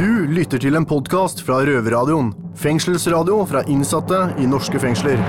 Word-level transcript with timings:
Du 0.00 0.24
lytter 0.32 0.56
til 0.62 0.78
en 0.78 0.86
podkast 0.88 1.42
fra 1.44 1.58
Røverradioen. 1.66 2.30
Fengselsradio 2.56 3.42
fra 3.50 3.60
innsatte 3.68 4.20
i 4.40 4.46
norske 4.48 4.80
fengsler. 4.80 5.20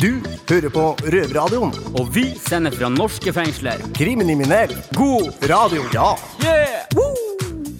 Du 0.00 0.14
hører 0.48 0.72
på 0.72 0.84
Røverradioen. 1.12 1.74
Og 2.00 2.08
vi 2.14 2.30
sender 2.40 2.72
fra 2.72 2.88
norske 2.88 3.34
fengsler. 3.36 3.84
Kriminell. 3.98 4.72
God 4.96 5.44
radio. 5.52 5.84
Ja. 5.92 6.14
Yeah! 6.40 6.86
Woo! 6.96 7.12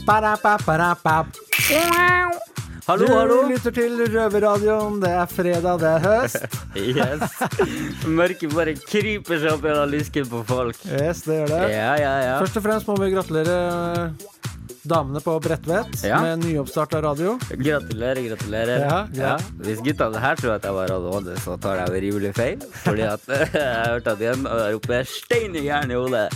Ba-da-ba-ba-da-ba. 0.04 1.22
Hallo, 2.82 3.06
Du 3.06 3.12
hallo. 3.14 3.38
lytter 3.48 3.72
til 3.72 3.96
Røverradioen. 4.04 5.00
Det 5.00 5.14
er 5.16 5.32
fredag, 5.32 5.80
det 5.80 5.94
er 5.96 6.04
høst. 6.10 6.44
Yes. 6.82 7.20
Mørket 8.08 8.52
bare 8.56 8.72
kryper 8.80 9.36
seg 9.38 9.50
opp 9.54 9.64
gjennom 9.68 9.90
lysken 9.92 10.28
på 10.28 10.44
folk. 10.48 10.78
Yes, 10.88 11.20
det 11.24 11.40
gjør 11.40 11.50
det. 11.56 11.64
Ja, 11.72 11.90
ja, 12.00 12.12
ja. 12.26 12.36
Først 12.40 12.56
og 12.60 12.64
fremst 12.64 12.88
må 12.88 12.96
vi 13.00 13.10
gratulere 13.12 13.58
damene 14.88 15.20
på 15.22 15.34
Bredtvet 15.42 16.02
Ja. 16.04 16.20
med 16.22 16.44
nyoppstart 16.44 16.94
av 16.98 17.02
radio. 17.06 17.36
Gratulerer, 17.50 18.22
gratulerer. 18.28 18.84
Ja, 18.86 18.98
ja. 19.14 19.36
Hvis 19.62 19.82
guttene 19.84 20.18
her 20.22 20.36
tror 20.40 20.56
at 20.56 20.64
jeg 20.66 20.74
var 20.74 20.90
ADHD, 20.96 21.36
så 21.44 21.56
tar 21.60 21.82
jeg 21.84 22.02
rimelig 22.08 22.34
feil. 22.36 22.58
Fordi 22.82 23.02
at 23.06 23.26
jeg 23.28 23.48
har 23.54 23.94
hørt 23.94 24.06
at 24.12 24.20
igjen 24.20 24.42
der 24.48 24.74
oppe 24.78 24.98
er 25.02 25.08
stein 25.08 25.54
i 25.56 25.66
hjernen 25.68 25.94
i 25.94 26.00
hodet. 26.00 26.28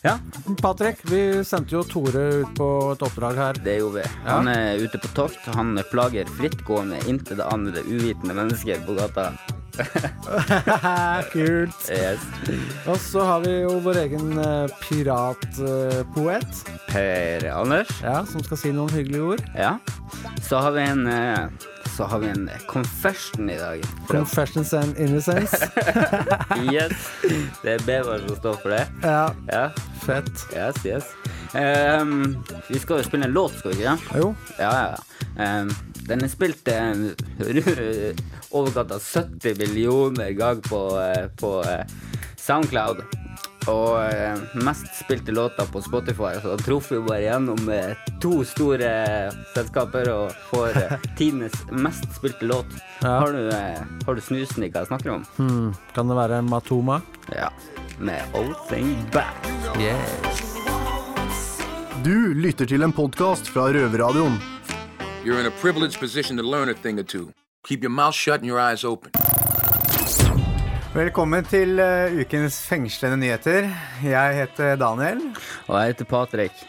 Ja, 0.00 0.14
Patrick, 0.62 1.02
vi 1.10 1.44
sendte 1.44 1.74
jo 1.76 1.82
Tore 1.84 2.22
ut 2.40 2.54
på 2.56 2.66
et 2.94 3.02
oppdrag 3.04 3.36
her. 3.36 3.58
det 3.60 3.74
gjorde 3.82 4.00
vi. 4.00 4.04
Ja. 4.24 4.38
Han 4.38 4.48
er 4.48 4.80
ute 4.80 4.96
på 5.02 5.10
tokt. 5.14 5.44
Han 5.54 5.76
plager 5.92 6.24
frittgående, 6.38 7.02
intet 7.06 7.42
andre 7.44 7.82
uvitende 7.84 8.32
mennesker 8.38 8.80
på 8.86 8.96
gata. 8.96 9.26
Kult. 11.32 11.90
Yes. 11.90 12.20
Og 12.88 12.96
så 13.00 13.24
har 13.26 13.40
vi 13.44 13.54
jo 13.62 13.76
vår 13.84 13.98
egen 14.04 14.32
eh, 14.38 14.66
piratpoet, 14.82 16.62
Per 16.90 17.46
Anders. 17.54 17.90
ja, 18.02 18.20
som 18.26 18.42
skal 18.46 18.58
si 18.60 18.72
noen 18.76 18.92
hyggelige 18.94 19.22
ord. 19.34 19.42
Ja. 19.56 19.76
Så 20.46 20.58
har 20.64 20.74
vi 20.76 20.82
en 20.86 21.06
eh, 21.06 21.46
Så 21.96 22.04
har 22.08 22.18
vi 22.22 22.28
en 22.30 22.46
confession 22.70 23.50
i 23.50 23.56
dag. 23.58 23.82
Confessions 24.08 24.72
and 24.74 24.96
Innocence. 24.98 25.68
Yes. 26.70 26.92
Det 27.62 27.74
er 27.76 27.82
Bevar 27.86 28.22
som 28.26 28.36
står 28.38 28.56
for 28.62 28.70
det. 28.74 28.84
Ja, 29.04 29.30
Ja. 29.52 29.66
fett. 30.06 30.46
Yes, 30.54 30.80
yes. 30.86 31.10
Um, 31.54 32.38
vi 32.68 32.78
skal 32.78 33.00
jo 33.00 33.08
spille 33.08 33.26
en 33.26 33.32
låt, 33.34 33.56
skal 33.58 33.72
vi 33.74 33.82
ikke 33.82 33.90
det? 33.90 34.20
Jo. 34.22 34.34
Ja, 34.58 34.70
ja. 34.70 34.96
ja. 35.36 35.64
Den 36.10 36.24
er 36.26 36.30
spilt 36.32 36.66
uh, 36.66 37.04
overkant 38.50 38.90
av 38.96 39.00
70 39.04 39.58
millioner 39.60 40.32
ganger 40.34 40.64
på, 40.66 40.80
eh, 40.98 41.26
på 41.38 41.52
eh, 41.62 41.84
Soundcloud. 42.40 43.04
Og 43.68 44.00
eh, 44.02 44.40
mest 44.64 44.88
spilte 45.02 45.32
låter 45.36 45.68
på 45.70 45.82
Spotify. 45.84 46.32
Så 46.42 46.54
da 46.54 46.56
traff 46.64 46.90
vi 46.92 47.00
bare 47.04 47.20
gjennom 47.22 47.68
eh, 47.70 47.92
to 48.22 48.40
store 48.48 48.90
selskaper 49.54 50.10
og 50.14 50.34
får 50.50 50.78
tidenes 51.18 51.54
mest 51.70 52.08
spilte 52.16 52.48
låt. 52.48 52.72
Ja. 53.04 53.18
Har, 53.20 53.36
du, 53.36 53.48
eh, 53.54 53.82
har 54.06 54.16
du 54.18 54.24
snusen 54.24 54.64
i 54.64 54.70
hva 54.72 54.82
jeg 54.82 54.90
snakker 54.90 55.14
om? 55.18 55.26
Hmm. 55.36 55.74
Kan 55.94 56.10
det 56.10 56.18
være 56.18 56.40
Matoma? 56.46 57.02
Ja. 57.36 57.52
Med 58.00 58.34
Old 58.34 58.56
Thing 58.70 58.96
Back. 59.12 59.50
Du 62.00 62.32
lytter 62.32 62.64
til 62.66 62.82
en 62.82 62.96
podkast 62.96 63.52
fra 63.52 63.68
Røverradioen. 63.70 64.40
You're 65.22 65.38
in 65.38 65.44
a 65.46 65.50
privileged 65.60 66.00
position 66.00 66.36
to 66.38 66.42
learn 66.42 66.70
a 66.70 66.74
thing 66.74 66.98
or 66.98 67.02
two. 67.02 67.32
Keep 67.68 67.82
your 67.82 67.90
mouth 67.90 68.14
shut 68.14 68.40
and 68.40 68.46
your 68.46 68.58
eyes 68.58 68.84
open. 68.84 69.12
Velkommen 70.94 71.44
til 71.44 71.76
uh, 71.78 72.08
ukens 72.20 72.56
fengslende 72.66 73.18
nyheter. 73.20 73.68
Jeg 74.02 74.34
heter 74.38 74.76
Daniel. 74.80 75.20
Og 75.68 75.76
jeg 75.76 75.92
heter 75.92 76.08
Patrick. 76.08 76.64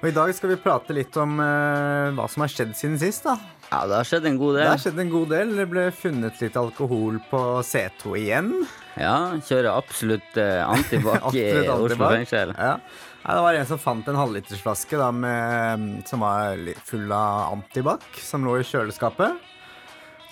Og 0.00 0.08
i 0.08 0.14
dag 0.16 0.32
skal 0.34 0.54
vi 0.54 0.56
prate 0.64 0.96
litt 0.96 1.16
om 1.20 1.36
uh, 1.44 2.08
hva 2.16 2.24
som 2.32 2.46
har 2.46 2.54
skjedd 2.54 2.72
siden 2.78 2.96
sist. 2.98 3.28
da. 3.28 3.36
Ja, 3.68 3.84
det 3.86 4.00
har 4.00 4.08
skjedd 4.08 4.30
en 4.32 4.40
god 4.40 4.56
del. 4.56 4.64
Det 4.64 4.72
har 4.72 4.82
skjedd 4.86 5.04
en 5.04 5.12
god 5.12 5.28
del. 5.36 5.54
Det 5.60 5.68
ble 5.70 5.84
funnet 5.94 6.40
litt 6.42 6.56
alkohol 6.58 7.20
på 7.30 7.42
C2 7.68 8.16
igjen. 8.24 8.50
Ja, 8.96 9.36
kjører 9.44 9.70
absolutt 9.76 10.40
uh, 10.40 10.64
antibac 10.72 11.28
i 11.36 11.46
Oslo 11.68 12.00
fengsel. 12.16 12.56
Ja. 12.56 12.78
Ja, 13.22 13.34
det 13.34 13.40
var 13.44 13.54
en 13.54 13.66
som 13.68 13.78
fant 13.78 14.06
en 14.08 14.16
halvlitersflaske 14.16 14.96
da, 14.96 15.10
med, 15.12 16.02
som 16.08 16.22
var 16.24 16.60
full 16.88 17.10
av 17.12 17.52
antibac, 17.52 18.06
som 18.16 18.46
lå 18.46 18.56
i 18.60 18.64
kjøleskapet. 18.64 19.36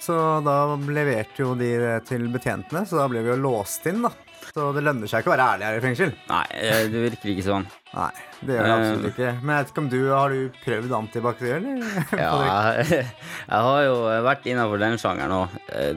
Så 0.00 0.14
da 0.46 0.56
leverte 0.88 1.42
jo 1.42 1.52
de 1.58 1.72
det 1.82 1.96
til 2.08 2.28
betjentene, 2.32 2.86
så 2.88 3.00
da 3.00 3.08
ble 3.10 3.24
vi 3.26 3.32
jo 3.34 3.42
låst 3.42 3.84
inn, 3.90 4.00
da. 4.06 4.12
Så 4.54 4.60
det 4.74 4.82
lønner 4.86 5.06
seg 5.10 5.18
ikke 5.22 5.30
å 5.30 5.34
være 5.36 5.48
ærlig 5.54 5.64
her 5.68 5.76
i 5.78 5.84
fengsel. 5.84 6.10
Nei, 6.28 6.46
eh, 6.58 6.84
det 6.92 6.98
virker 7.08 7.28
ikke 7.34 7.46
sånn. 7.46 7.66
Nei, 7.94 8.10
det 8.44 8.52
gjør 8.54 8.64
det 8.64 8.68
Eh. 8.68 8.78
absolutt 8.78 9.08
ikke. 9.12 9.30
Men 9.40 9.50
jeg 9.54 9.60
vet 9.64 9.70
ikke 9.72 9.82
om 9.84 9.88
du 9.88 10.00
har 10.12 10.28
du 10.34 10.40
prøvd 10.64 10.90
antibac, 10.98 11.36
eller? 11.40 11.74
Ja, 12.20 12.32
jeg, 12.84 13.04
har 13.48 13.80
jo 13.86 13.94
vært 14.26 14.44
innafor 14.50 14.78
den 14.82 14.98
sjangeren 15.00 15.34
òg. 15.38 15.48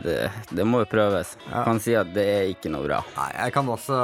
Det, 0.05 0.17
det 0.55 0.63
må 0.67 0.75
jo 0.83 0.87
prøves. 0.91 1.29
Jeg 1.49 1.61
kan 1.67 1.77
si 1.83 1.91
at 1.99 2.09
det 2.15 2.25
er 2.37 2.45
ikke 2.53 2.71
noe 2.73 2.85
bra. 2.87 2.99
Nei, 3.17 3.29
jeg 3.41 3.49
kan 3.57 3.65
også 3.75 3.95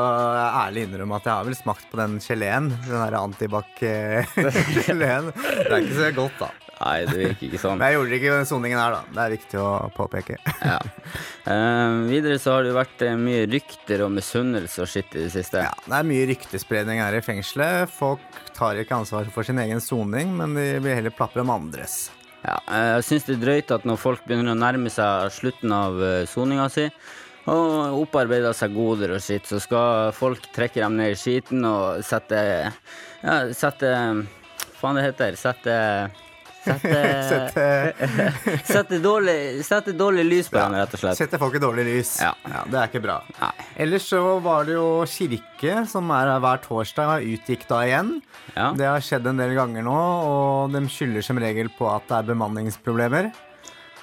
ærlig 0.66 0.81
innrømme 0.90 1.16
at 1.22 1.25
jeg 1.30 1.36
har 1.40 1.46
vel 1.48 1.58
smakt 1.59 1.86
på 1.92 1.96
den 2.02 2.14
geleen. 2.24 2.66
Den 2.88 3.00
derre 3.06 3.19
antibac-geleen. 3.28 5.25
Det 5.68 5.72
er 5.72 5.80
ikke 5.81 6.00
så 6.02 6.09
godt, 6.18 6.38
da. 6.44 6.50
Nei, 6.78 6.98
det 7.08 7.18
virker 7.18 7.48
ikke 7.48 7.62
sånn. 7.62 7.78
Men 7.80 7.90
jeg 7.90 7.98
gjorde 7.98 8.12
det 8.12 8.20
ikke 8.20 8.30
i 8.30 8.34
den 8.36 8.50
soningen 8.50 8.82
her, 8.82 8.96
da. 8.98 9.14
Det 9.14 9.24
er 9.24 9.36
viktig 9.38 9.62
å 9.64 9.70
påpeke. 9.98 10.40
Ja. 10.68 10.80
uh, 11.48 12.04
videre 12.10 12.36
så 12.42 12.58
har 12.58 12.66
det 12.66 12.74
jo 12.74 12.76
vært 12.76 13.04
eh, 13.06 13.14
mye 13.16 13.46
rykter 13.48 14.02
og 14.04 14.10
misunnelse 14.12 14.82
og 14.84 14.90
skitt 14.92 15.14
i 15.16 15.22
det 15.24 15.30
siste. 15.32 15.62
Ja, 15.64 15.72
det 15.86 15.96
er 15.96 16.08
mye 16.10 16.26
ryktespredning 16.28 17.00
her 17.00 17.16
i 17.16 17.22
fengselet. 17.24 17.94
Folk 17.94 18.42
tar 18.58 18.80
ikke 18.82 18.98
ansvar 18.98 19.30
for 19.32 19.48
sin 19.48 19.62
egen 19.64 19.80
soning, 19.84 20.34
men 20.36 20.58
de 20.58 20.66
vil 20.84 20.98
heller 20.98 21.16
plapre 21.16 21.46
om 21.46 21.54
andres. 21.54 22.10
Ja, 22.42 22.58
uh, 22.68 22.98
jeg 22.98 23.08
syns 23.08 23.30
det 23.30 23.38
er 23.38 23.46
drøyt 23.46 23.74
at 23.78 23.88
når 23.88 24.02
folk 24.02 24.28
begynner 24.28 24.58
å 24.58 24.60
nærme 24.60 24.92
seg 24.92 25.32
slutten 25.38 25.78
av 25.78 26.02
soninga 26.34 26.68
si, 26.74 26.90
og 27.48 28.02
opparbeider 28.02 28.56
seg 28.58 28.76
goder 28.76 29.16
og 29.16 29.24
skitt, 29.24 29.48
så 29.48 29.62
skal 29.64 30.12
folk 30.16 30.50
trekke 30.56 30.82
dem 30.84 30.98
ned 31.00 31.14
i 31.14 31.20
skiten 31.20 31.64
og 31.70 32.04
sette 32.04 32.42
Ja, 33.24 33.38
sette 33.56 33.94
Faen 34.78 35.00
det 35.00 35.08
heter 35.08 35.38
Sette 35.40 35.76
Sette, 36.66 37.66
Sette, 38.72 39.00
dårlig, 39.03 39.63
sette 39.66 39.94
dårlig 39.97 40.25
lys 40.28 40.50
på 40.51 40.57
dem, 40.59 40.75
rett 40.81 40.94
og 40.97 41.01
slett. 41.01 41.19
sette 41.19 41.40
folk 41.41 41.56
i 41.56 41.62
dårlig 41.63 41.85
lys. 41.88 42.13
Ja. 42.23 42.34
Det 42.68 42.79
er 42.81 42.90
ikke 42.91 43.03
bra. 43.06 43.19
Nei. 43.40 43.51
Ellers 43.85 44.07
så 44.09 44.22
var 44.44 44.68
det 44.68 44.75
jo 44.78 44.88
kirke, 45.07 45.84
som 45.90 46.12
er 46.16 46.34
hver 46.44 46.62
torsdag, 46.66 47.23
utgikk 47.38 47.68
da 47.69 47.81
igjen. 47.88 48.16
Ja. 48.56 48.72
Det 48.78 48.88
har 48.90 49.03
skjedd 49.06 49.28
en 49.31 49.40
del 49.41 49.56
ganger 49.57 49.85
nå, 49.88 49.97
og 50.28 50.75
de 50.75 50.84
skylder 50.91 51.25
som 51.25 51.40
regel 51.41 51.72
på 51.78 51.88
at 51.91 52.07
det 52.09 52.22
er 52.22 52.31
bemanningsproblemer. 52.34 53.31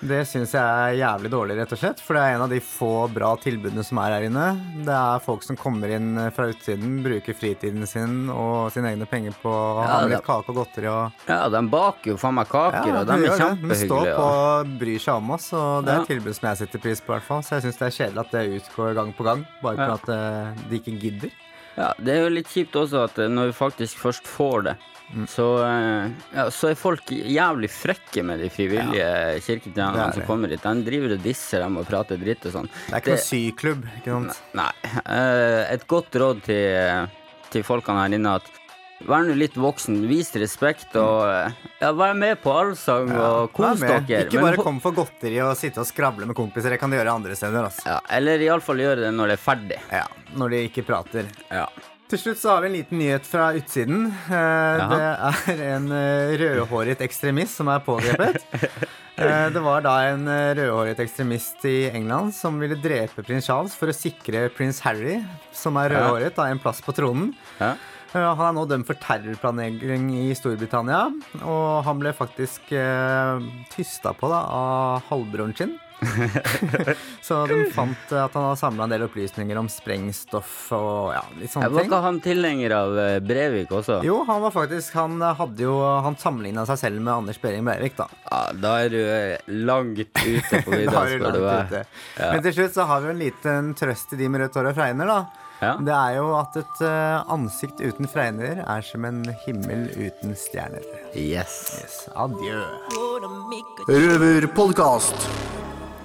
Det 0.05 0.19
syns 0.29 0.53
jeg 0.53 0.61
er 0.61 0.99
jævlig 0.99 1.31
dårlig, 1.33 1.55
rett 1.57 1.71
og 1.73 1.79
slett. 1.81 2.01
For 2.05 2.13
det 2.19 2.23
er 2.27 2.35
en 2.37 2.43
av 2.45 2.51
de 2.53 2.59
få 2.61 2.91
bra 3.09 3.31
tilbudene 3.41 3.81
som 3.87 3.97
er 4.03 4.13
her 4.13 4.27
inne. 4.27 4.47
Det 4.85 4.93
er 4.93 5.23
folk 5.25 5.43
som 5.47 5.57
kommer 5.57 5.89
inn 5.97 6.19
fra 6.37 6.51
utsiden, 6.53 6.99
bruker 7.05 7.33
fritiden 7.39 7.87
sin 7.89 8.29
og 8.29 8.69
sine 8.75 8.91
egne 8.93 9.09
penger 9.09 9.33
på 9.41 9.49
å 9.49 9.79
ha 9.81 9.87
Ja, 9.87 10.01
med 10.05 10.13
litt 10.19 10.27
kake 10.27 10.53
og 10.53 10.59
godteri 10.61 10.91
og 10.93 11.25
Ja, 11.31 11.49
de 11.49 11.63
baker 11.73 12.11
jo 12.13 12.19
faen 12.21 12.37
meg 12.37 12.51
kaker, 12.53 12.99
og 13.01 13.07
de 13.09 13.17
er 13.17 13.39
kjempehyggelige. 13.39 13.69
De 13.73 13.81
står 13.89 14.11
på 14.13 14.29
og- 14.29 14.75
bryr 14.85 15.01
seg 15.07 15.15
om 15.17 15.31
oss, 15.39 15.53
og 15.57 15.85
det 15.87 15.93
er 15.95 15.97
Ja. 15.97 16.03
et 16.03 16.09
tilbud 16.13 16.35
som 16.37 16.49
jeg 16.51 16.59
setter 16.59 16.79
pris 16.85 17.01
på, 17.01 17.09
i 17.09 17.17
hvert 17.19 17.23
fall. 17.31 17.41
Så 17.43 17.51
jeg 17.57 17.63
syns 17.63 17.79
det 17.79 17.87
er 17.89 17.97
kjedelig 18.05 18.21
at 18.27 18.31
det 18.31 18.63
utgår 18.63 18.95
gang 18.95 19.13
på 19.15 19.25
gang, 19.25 19.47
bare 19.63 19.77
Ja. 19.77 19.87
for 19.87 19.93
at 19.95 20.09
eh, 20.11 20.69
de 20.69 20.79
ikke 20.81 21.01
gidder. 21.01 21.31
Ja, 21.79 21.93
det 21.99 22.09
er 22.15 22.29
jo 22.29 22.35
litt 22.35 22.47
kjipt 22.47 22.73
også 22.77 23.05
at 23.05 23.19
eh, 23.19 23.27
når 23.29 23.47
vi 23.47 23.53
faktisk 23.53 23.97
først 23.97 24.23
får 24.29 24.65
det, 24.65 24.77
Mm. 25.13 25.27
så, 25.31 25.47
eh, 25.63 26.09
ja, 26.35 26.47
så 26.51 26.71
er 26.73 26.79
folk 26.81 27.11
jævlig 27.13 27.69
frekke 27.71 28.25
med 28.27 28.41
de 28.43 28.49
frivillige 28.51 29.05
ja. 29.05 29.37
kirketjenerne 29.45 30.09
er 30.09 30.17
som 30.17 30.27
kommer 30.27 30.51
hit. 30.51 30.65
De 30.65 30.87
driver 30.89 31.15
og 31.19 31.23
disser 31.23 31.63
dem 31.63 31.77
og 31.79 31.87
prater 31.87 32.19
dritt 32.19 32.49
og 32.49 32.57
sånn. 32.57 32.71
Det 32.89 32.97
er 32.97 33.05
ikke 33.05 33.15
noen 33.15 33.25
syklubb, 33.29 33.87
ikke 34.01 34.17
sant. 34.17 34.43
Nei. 34.59 34.71
eh, 35.05 35.63
Et 35.77 35.87
godt 35.91 36.19
råd 36.25 36.43
til, 36.49 37.09
til 37.55 37.67
folkene 37.67 38.07
her 38.07 38.19
inne 38.19 38.39
at 38.41 38.53
Vær 39.05 39.25
nå 39.27 39.35
litt 39.37 39.57
voksen, 39.59 39.99
vis 40.09 40.31
respekt 40.41 40.95
og 40.97 41.27
eh, 41.29 41.57
ja, 41.83 41.91
vær 41.93 42.15
med 42.17 42.39
på 42.41 42.53
allsang 42.55 43.11
og 43.13 43.51
kos 43.53 43.83
dere. 43.83 44.23
Ikke 44.23 44.41
bare 44.41 44.63
kom 44.63 44.79
for 44.81 44.97
godteri 44.97 45.41
og 45.45 45.53
sitte 45.61 45.83
og 45.83 45.89
skravle 45.89 46.29
med 46.31 46.39
kompiser. 46.39 46.73
Det 46.73 46.79
kan 46.81 46.95
gjøre 46.95 47.13
andre 47.13 47.37
steder. 47.37 47.67
Altså. 47.69 47.85
ja, 47.91 47.99
Eller 48.17 48.41
iallfall 48.47 48.81
gjøre 48.81 49.03
det 49.05 49.11
når 49.13 49.35
det 49.35 49.37
er 49.37 49.43
ferdig. 49.43 49.81
Ja, 49.93 50.07
når 50.39 50.55
de 50.55 50.63
ikke 50.71 50.87
prater. 50.89 51.29
Ja. 51.51 51.67
Til 52.15 52.21
slutt 52.29 52.39
så 52.39 52.53
har 52.53 52.61
vi 52.63 52.69
en 52.69 52.75
liten 52.77 53.01
nyhet 53.01 53.25
fra 53.27 53.49
utsiden. 53.59 54.05
Eh, 54.35 54.83
det 54.91 55.07
er 55.59 55.63
en 55.73 55.89
eh, 55.91 56.35
rødhåret 56.39 57.01
ekstremist 57.03 57.59
som 57.59 57.73
er 57.75 57.83
pågrepet. 57.83 58.45
Eh, 59.15 59.45
det 59.55 59.61
var 59.63 59.79
da 59.85 59.93
en 60.09 60.25
rødhåret 60.59 60.99
ekstremist 60.99 61.63
i 61.71 61.85
England 61.87 62.33
som 62.35 62.57
ville 62.59 62.75
drepe 62.83 63.23
prins 63.23 63.47
Charles 63.47 63.77
for 63.79 63.87
å 63.87 63.95
sikre 63.95 64.49
prins 64.51 64.81
Harry, 64.83 65.21
som 65.55 65.79
er 65.79 65.95
rødhåret, 65.95 66.35
da 66.35 66.49
en 66.51 66.59
plass 66.59 66.83
på 66.83 66.91
tronen. 66.97 67.29
Ja. 67.61 67.77
Han 68.11 68.43
er 68.49 68.57
nå 68.57 68.65
dømt 68.67 68.91
for 68.91 68.99
terrorplanlegging 68.99 70.09
i 70.19 70.35
Storbritannia, 70.35 71.05
og 71.47 71.87
han 71.87 72.03
ble 72.03 72.11
faktisk 72.15 72.75
tysta 73.71 74.15
på 74.19 74.35
da, 74.35 74.43
av 74.51 75.07
halvbroren 75.13 75.55
sin. 75.63 75.79
så 77.27 77.41
de 77.51 77.59
fant 77.75 78.13
at 78.13 78.35
han 78.37 78.47
hadde 78.49 78.59
samla 78.61 78.87
en 78.87 78.95
del 78.95 79.05
opplysninger 79.07 79.59
om 79.61 79.69
sprengstoff 79.73 80.55
og 80.77 81.13
ja, 81.17 81.23
litt 81.41 81.53
sånne 81.53 81.69
ting. 81.71 81.77
Var 81.79 81.89
ikke 81.89 82.01
han 82.07 82.21
tilhenger 82.25 82.75
av 82.79 82.99
eh, 83.05 83.19
Brevik 83.25 83.73
også? 83.75 84.01
Jo, 84.07 84.21
han 84.29 84.43
var 84.45 84.55
faktisk 84.55 84.95
Han 84.99 85.19
hadde 85.23 85.65
jo 85.67 85.75
Han 86.05 86.17
sammenligna 86.21 86.65
seg 86.69 86.81
selv 86.81 87.01
med 87.03 87.13
Anders 87.15 87.41
Behring 87.43 87.65
Breivik, 87.67 87.97
da. 87.99 88.09
Ja, 88.31 88.43
da 88.65 88.75
er 88.85 88.93
du 88.93 89.01
eh, 89.03 89.55
langt 89.65 90.03
ute 90.05 90.61
på 90.65 90.75
Da 90.75 90.83
vidda, 90.83 91.05
er 91.07 91.15
du 91.15 91.25
spør 91.25 91.39
du 91.39 91.41
meg. 91.47 91.73
ute. 91.73 91.85
Men 92.21 92.45
til 92.49 92.59
slutt 92.59 92.77
så 92.77 92.89
har 92.91 93.03
vi 93.05 93.15
en 93.15 93.23
liten 93.25 93.73
trøst 93.79 94.13
til 94.13 94.21
de 94.21 94.29
med 94.31 94.45
rødt 94.45 94.61
hår 94.61 94.71
og 94.73 94.79
fregner, 94.79 95.11
da. 95.11 95.23
Ja. 95.63 95.75
Det 95.81 95.95
er 95.95 96.17
jo 96.19 96.27
at 96.37 96.57
et 96.61 96.81
eh, 96.85 97.33
ansikt 97.33 97.81
uten 97.81 98.11
fregner 98.11 98.61
er 98.67 98.85
som 98.85 99.07
en 99.09 99.23
himmel 99.47 99.87
uten 99.95 100.35
stjerner. 100.37 100.85
Yes. 101.17 101.55
Yes. 101.81 101.99
Adjø. 102.21 102.61
Røverpodkast. 103.89 105.64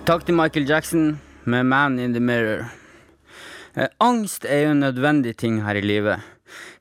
Takk 0.09 0.23
til 0.25 0.33
Michael 0.33 0.65
Jackson 0.65 1.19
med 1.45 1.65
'Man 1.69 1.99
in 1.99 2.13
the 2.13 2.19
Mirror'. 2.19 2.65
Eh, 3.75 3.87
angst 3.99 4.43
er 4.43 4.63
jo 4.63 4.71
en 4.71 4.79
nødvendig 4.79 5.37
ting 5.37 5.61
her 5.61 5.75
i 5.75 5.81
livet. 5.81 6.19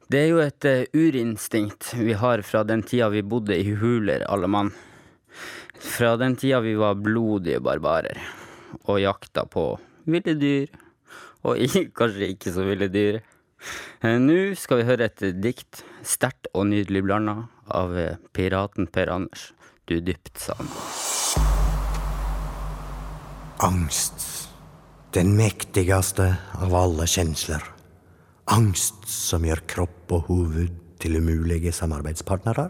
Det 0.09 0.19
er 0.19 0.29
jo 0.29 0.39
et 0.39 0.65
eh, 0.65 0.87
urinstinkt 0.95 1.93
vi 1.93 2.15
har 2.15 2.41
fra 2.41 2.63
den 2.65 2.83
tida 2.83 3.11
vi 3.11 3.21
bodde 3.21 3.53
i 3.53 3.75
huler, 3.75 4.25
alle 4.33 4.49
mann. 4.49 4.73
Fra 5.79 6.17
den 6.17 6.37
tida 6.37 6.61
vi 6.61 6.73
var 6.75 6.95
blodige 6.95 7.61
barbarer 7.61 8.17
og 8.87 9.01
jakta 9.01 9.45
på 9.45 9.79
ville 10.07 10.33
dyr. 10.35 10.69
Og 11.45 11.59
kanskje 12.01 12.33
ikke 12.33 12.55
så 12.55 12.65
ville 12.65 12.89
dyr. 12.89 13.21
Eh, 14.01 14.17
Nå 14.17 14.55
skal 14.57 14.79
vi 14.79 14.89
høre 14.89 15.05
et 15.05 15.43
dikt, 15.43 15.85
sterkt 16.03 16.49
og 16.55 16.71
nydelig 16.73 17.05
blanda, 17.05 17.45
av 17.69 17.93
piraten 18.33 18.87
Per 18.87 19.13
Anders. 19.13 19.53
Du 19.85 20.01
dypt, 20.01 20.39
sa 20.41 20.55
han. 20.57 20.98
Angst. 23.61 24.49
Den 25.11 25.33
mektigste 25.35 26.29
av 26.63 26.75
alle 26.79 27.09
kjensler. 27.11 27.65
Angst 28.55 29.09
som 29.11 29.43
gjør 29.43 29.65
kropp 29.67 30.15
og 30.15 30.29
hoved 30.29 30.77
til 31.03 31.17
umulige 31.19 31.73
samarbeidspartnere. 31.75 32.69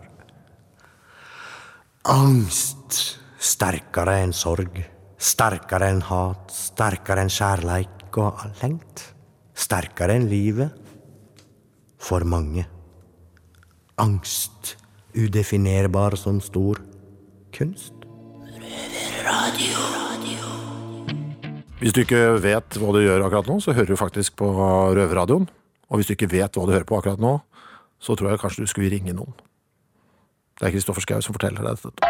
Angst 2.08 3.02
sterkere 3.36 4.16
enn 4.22 4.32
sorg, 4.32 4.80
sterkere 5.20 5.92
enn 5.92 6.00
hat, 6.08 6.48
sterkere 6.56 7.26
enn 7.26 7.34
kjærleik 7.36 8.16
og 8.24 8.48
lengt. 8.62 9.04
Sterkere 9.52 10.16
enn 10.16 10.30
livet. 10.32 10.72
For 12.00 12.24
mange. 12.24 12.64
Angst 14.00 14.78
udefinerbar 15.12 16.16
som 16.16 16.40
stor 16.40 16.80
kunst. 17.52 17.92
Hvis 21.78 21.94
du 21.94 22.00
ikke 22.02 22.40
vet 22.42 22.74
hva 22.74 22.88
du 22.90 23.04
gjør 23.04 23.22
akkurat 23.22 23.46
nå, 23.46 23.60
så 23.62 23.70
hører 23.70 23.92
du 23.92 23.98
faktisk 23.98 24.34
på 24.40 24.48
Røverradioen. 24.98 25.44
Og 25.88 26.00
hvis 26.00 26.08
du 26.08 26.16
ikke 26.16 26.30
vet 26.32 26.56
hva 26.58 26.64
du 26.66 26.72
hører 26.74 26.86
på 26.88 26.96
akkurat 26.98 27.20
nå, 27.22 27.36
så 28.02 28.16
tror 28.18 28.32
jeg 28.32 28.40
kanskje 28.42 28.64
du 28.64 28.70
skulle 28.70 28.90
ringe 28.90 29.14
noen. 29.14 29.36
Det 30.58 30.66
er 30.66 30.74
Kristoffer 30.74 31.04
Schau 31.06 31.22
som 31.22 31.36
forteller 31.36 31.62
deg 31.62 31.78
dette. 31.78 32.08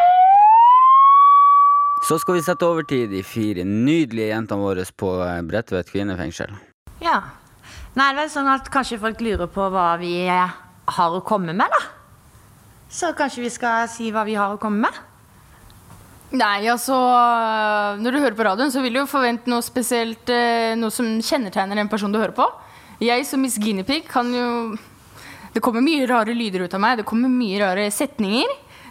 Så 2.09 2.17
skal 2.23 2.39
vi 2.39 2.47
sette 2.47 2.65
over 2.65 2.87
til 2.89 3.11
de 3.13 3.21
fire 3.27 3.67
nydelige 3.69 4.31
jentene 4.31 4.65
våre 4.65 4.87
på 4.97 5.11
eh, 5.27 5.43
Bredtvet 5.45 5.93
kvinnefengsel. 5.93 6.55
Ja. 7.05 7.19
Nei, 7.93 8.07
det 8.07 8.09
er 8.09 8.19
vel 8.23 8.33
sånn 8.33 8.49
at 8.49 8.73
kanskje 8.73 9.01
folk 9.03 9.21
lurer 9.21 9.53
på 9.53 9.69
hva 9.75 9.91
vi 10.01 10.15
eh, 10.31 10.57
har 10.97 11.13
å 11.13 11.21
komme 11.27 11.53
med, 11.53 11.69
da. 11.69 11.83
Så 12.89 13.13
kanskje 13.19 13.45
vi 13.45 13.53
skal 13.53 13.85
si 13.93 14.09
hva 14.15 14.25
vi 14.25 14.39
har 14.39 14.57
å 14.57 14.63
komme 14.63 14.87
med? 14.89 15.05
Nei, 16.37 16.67
altså 16.69 16.97
Når 18.03 18.13
du 18.13 18.21
hører 18.21 18.37
på 18.37 18.45
radioen, 18.45 18.73
så 18.73 18.83
vil 18.85 18.93
du 18.93 19.01
jo 19.01 19.09
forvente 19.09 19.49
noe 19.49 19.65
spesielt, 19.65 20.29
eh, 20.29 20.77
noe 20.77 20.93
som 20.93 21.07
kjennetegner 21.25 21.81
den 21.81 21.89
personen 21.89 22.13
du 22.13 22.21
hører 22.21 22.37
på. 22.37 22.45
Jeg 23.01 23.25
som 23.25 23.41
Miss 23.41 23.57
Guinea-pig 23.57 24.09
kan 24.11 24.29
jo 24.35 24.77
Det 25.55 25.63
kommer 25.65 25.81
mye 25.81 26.07
rare 26.07 26.35
lyder 26.37 26.67
ut 26.67 26.75
av 26.75 26.81
meg. 26.81 26.99
Det 26.99 27.07
kommer 27.09 27.33
mye 27.33 27.59
rare 27.63 27.89
setninger. 27.91 28.51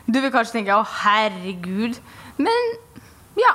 Du 0.10 0.19
vil 0.19 0.31
kanskje 0.31 0.57
tenke 0.57 0.74
'å, 0.74 0.84
herregud'. 0.84 2.00
Men 2.38 2.74
ja. 3.38 3.54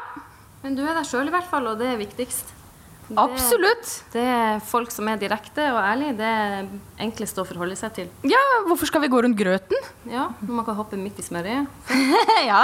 Men 0.62 0.76
du 0.76 0.86
er 0.86 0.94
deg 0.94 1.04
sjøl 1.04 1.26
i 1.26 1.34
hvert 1.34 1.50
fall, 1.50 1.66
og 1.66 1.78
det 1.78 1.88
er 1.90 1.98
viktigst. 1.98 2.61
Det- 3.08 3.18
Absolutt. 3.18 3.90
Det 4.12 4.22
er 4.24 4.60
folk 4.64 4.90
som 4.90 5.08
er 5.08 5.16
direkte 5.20 5.64
og 5.74 5.78
ærlige. 5.82 6.16
Det 6.16 6.24
er 6.32 6.66
enklest 7.04 7.36
å 7.38 7.44
forholde 7.44 7.76
seg 7.76 7.92
til. 7.94 8.08
Ja, 8.24 8.40
hvorfor 8.68 8.86
skal 8.88 9.02
vi 9.02 9.08
gå 9.12 9.20
rundt 9.22 9.36
grøten? 9.36 9.76
Ja, 10.08 10.28
Når 10.40 10.54
man 10.54 10.64
kan 10.64 10.74
hoppe 10.78 10.96
midt 10.96 11.18
i 11.18 11.22
smøret. 11.22 11.66
ja. 12.50 12.62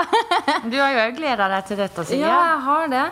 Du 0.64 0.76
har 0.78 0.92
jo 0.94 1.02
òg 1.08 1.16
gleda 1.18 1.48
deg 1.52 1.66
til 1.68 1.76
dette, 1.82 2.04
Silje. 2.08 2.24
Ja, 2.24 2.38
jeg 2.54 2.60
har 2.68 2.88
det. 2.94 3.06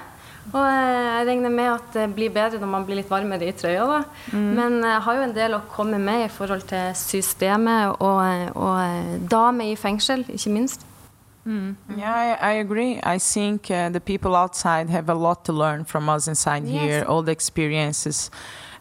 Og 0.55 0.63
eh, 0.63 1.19
jeg 1.19 1.27
regner 1.27 1.51
med 1.51 1.69
at 1.75 1.93
det 1.93 2.05
blir 2.15 2.31
bedre 2.31 2.61
når 2.63 2.69
man 2.71 2.85
blir 2.87 3.01
litt 3.01 3.11
varmere 3.11 3.49
i 3.49 3.53
trøya. 3.53 3.85
da. 3.91 4.01
Men 4.33 4.81
jeg 4.87 5.01
har 5.03 5.15
jo 5.19 5.23
en 5.27 5.33
del 5.35 5.57
å 5.59 5.63
komme 5.75 5.99
med 5.99 6.25
i 6.29 6.33
forhold 6.33 6.63
til 6.71 6.93
systemet 6.95 7.97
og, 8.01 8.53
og 8.55 9.27
damer 9.29 9.73
i 9.73 9.77
fengsel, 9.77 10.23
ikke 10.31 10.53
minst. 10.55 10.87
Yeah, 11.97 12.13
I, 12.41 12.51
I 12.51 12.53
agree. 12.65 12.99
I 13.03 13.19
think 13.19 13.71
uh, 13.71 13.89
the 13.91 14.01
people 14.01 14.35
outside 14.35 14.91
have 14.91 15.09
a 15.09 15.15
lot 15.15 15.45
to 15.45 15.53
learn 15.53 15.85
from 15.85 16.09
us 16.09 16.27
inside 16.29 16.65
Yes. 16.67 16.81
here, 16.83 17.05
all 17.09 17.23
the 17.23 17.33
experiences 17.33 18.31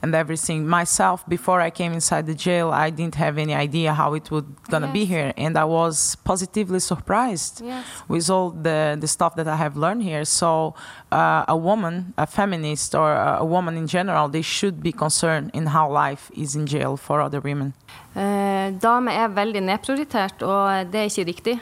and 0.01 0.13
everything. 0.15 0.67
Myself, 0.67 1.23
before 1.27 1.61
I 1.61 1.69
came 1.69 1.93
inside 1.93 2.25
the 2.25 2.33
jail, 2.35 2.69
I 2.71 2.89
didn't 2.89 3.15
have 3.15 3.37
any 3.37 3.53
idea 3.55 3.93
how 3.93 4.13
it 4.15 4.29
would 4.31 4.45
gonna 4.69 4.91
be 4.91 5.05
here, 5.05 5.31
and 5.37 5.57
I 5.57 5.63
was 5.65 6.15
positively 6.23 6.79
surprised 6.79 7.61
Yes. 7.63 7.85
with 8.07 8.29
all 8.29 8.49
the 8.51 8.97
the 8.99 9.07
stuff 9.07 9.33
that 9.35 9.47
I 9.47 9.55
have 9.55 9.75
learned 9.77 10.03
here. 10.03 10.25
So, 10.25 10.73
uh, 11.11 11.45
a 11.47 11.55
woman, 11.57 12.13
a 12.17 12.25
feminist, 12.27 12.93
or 12.95 13.13
a 13.13 13.37
a 13.41 13.45
woman 13.45 13.77
in 13.77 13.87
general, 13.87 14.29
they 14.29 14.43
should 14.43 14.81
be 14.81 14.91
concerned 14.91 15.49
in 15.53 15.67
how 15.67 15.85
life 16.05 16.23
is 16.43 16.55
in 16.55 16.65
jail 16.65 16.97
for 16.97 17.21
other 17.21 17.39
women. 17.41 17.73
Uh, 18.15 18.71
damer 18.81 19.11
er 19.11 19.27
veldig 19.27 19.61
nedprioritert, 19.61 20.41
og 20.43 20.91
det 20.91 20.99
er 20.99 21.03
ikke 21.09 21.25
riktig. 21.33 21.59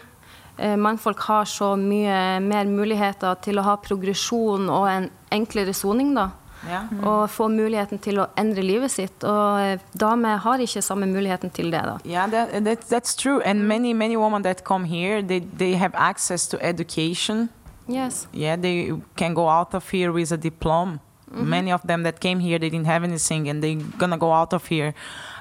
Eh, 0.57 0.75
mannfolk 0.77 1.19
har 1.19 1.45
så 1.50 1.73
mye 1.79 2.39
mer 2.44 2.69
muligheter 2.69 3.35
til 3.41 3.57
å 3.57 3.65
ha 3.65 3.75
progresjon 3.81 4.69
og 4.69 4.88
en 4.89 5.09
enklere 5.33 5.73
soning, 5.73 6.13
da. 6.15 6.29
Yeah. 6.63 6.88
Og 7.03 7.25
få 7.27 7.50
muligheten 7.51 8.00
til 8.00 8.21
å 8.23 8.29
endre 8.39 8.63
livet 8.63 8.94
sitt. 8.94 9.25
Og 9.27 9.59
eh, 9.59 9.81
damer 10.00 10.38
har 10.45 10.61
ikke 10.63 10.83
samme 10.85 11.09
muligheten 11.09 11.51
til 11.51 11.73
det, 11.73 11.81
da. 11.89 11.97
Yeah, 12.05 12.29
that, 12.29 12.53
that, 12.63 12.85
that's 12.89 13.15
true. 13.15 13.41
And 13.41 13.67
many, 13.67 13.94
many 13.94 14.15
women 14.15 14.44
that 14.44 14.63
come 14.63 14.85
here, 14.85 15.21
they, 15.21 15.39
they 15.39 15.73
have 15.73 15.91
access 15.95 16.47
to 16.47 16.61
education. 16.61 17.50
Yes. 17.88 18.27
Yeah, 18.31 18.55
they 18.55 18.94
can 19.15 19.33
go 19.33 19.50
out 19.50 19.73
of 19.73 19.89
here 19.89 20.11
with 20.11 20.31
a 20.31 20.38
diploma. 20.38 21.00
Many 21.35 21.71
of 21.71 21.81
them 21.81 22.03
that 22.03 22.19
came 22.19 22.39
here, 22.39 22.59
they 22.59 22.69
didn't 22.69 22.85
have 22.85 23.03
anything, 23.03 23.50
and 23.50 23.63
they're 23.63 23.81
gonna 23.97 24.19
go 24.19 24.31
out 24.31 24.53
of 24.53 24.67
here 24.67 24.94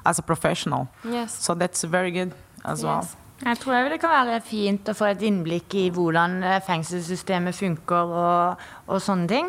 as 0.06 0.18
a 0.18 0.22
professional. 0.22 0.88
Yes. 1.04 1.38
So 1.38 1.54
that's 1.54 1.84
very 1.84 2.10
good 2.10 2.32
as 2.64 2.82
well. 2.82 3.06
Jeg 3.42 3.58
tror 3.58 3.88
det 3.90 3.98
kan 3.98 4.12
være 4.12 4.38
fint 4.46 4.86
å 4.86 4.94
få 4.94 5.08
et 5.10 5.22
innblikk 5.26 5.74
i 5.74 5.88
hvordan 5.90 6.36
eh, 6.46 6.60
fengselssystemet 6.62 7.56
funker 7.56 8.12
og, 8.22 8.66
og 8.86 9.02
sånne 9.02 9.26
ting. 9.30 9.48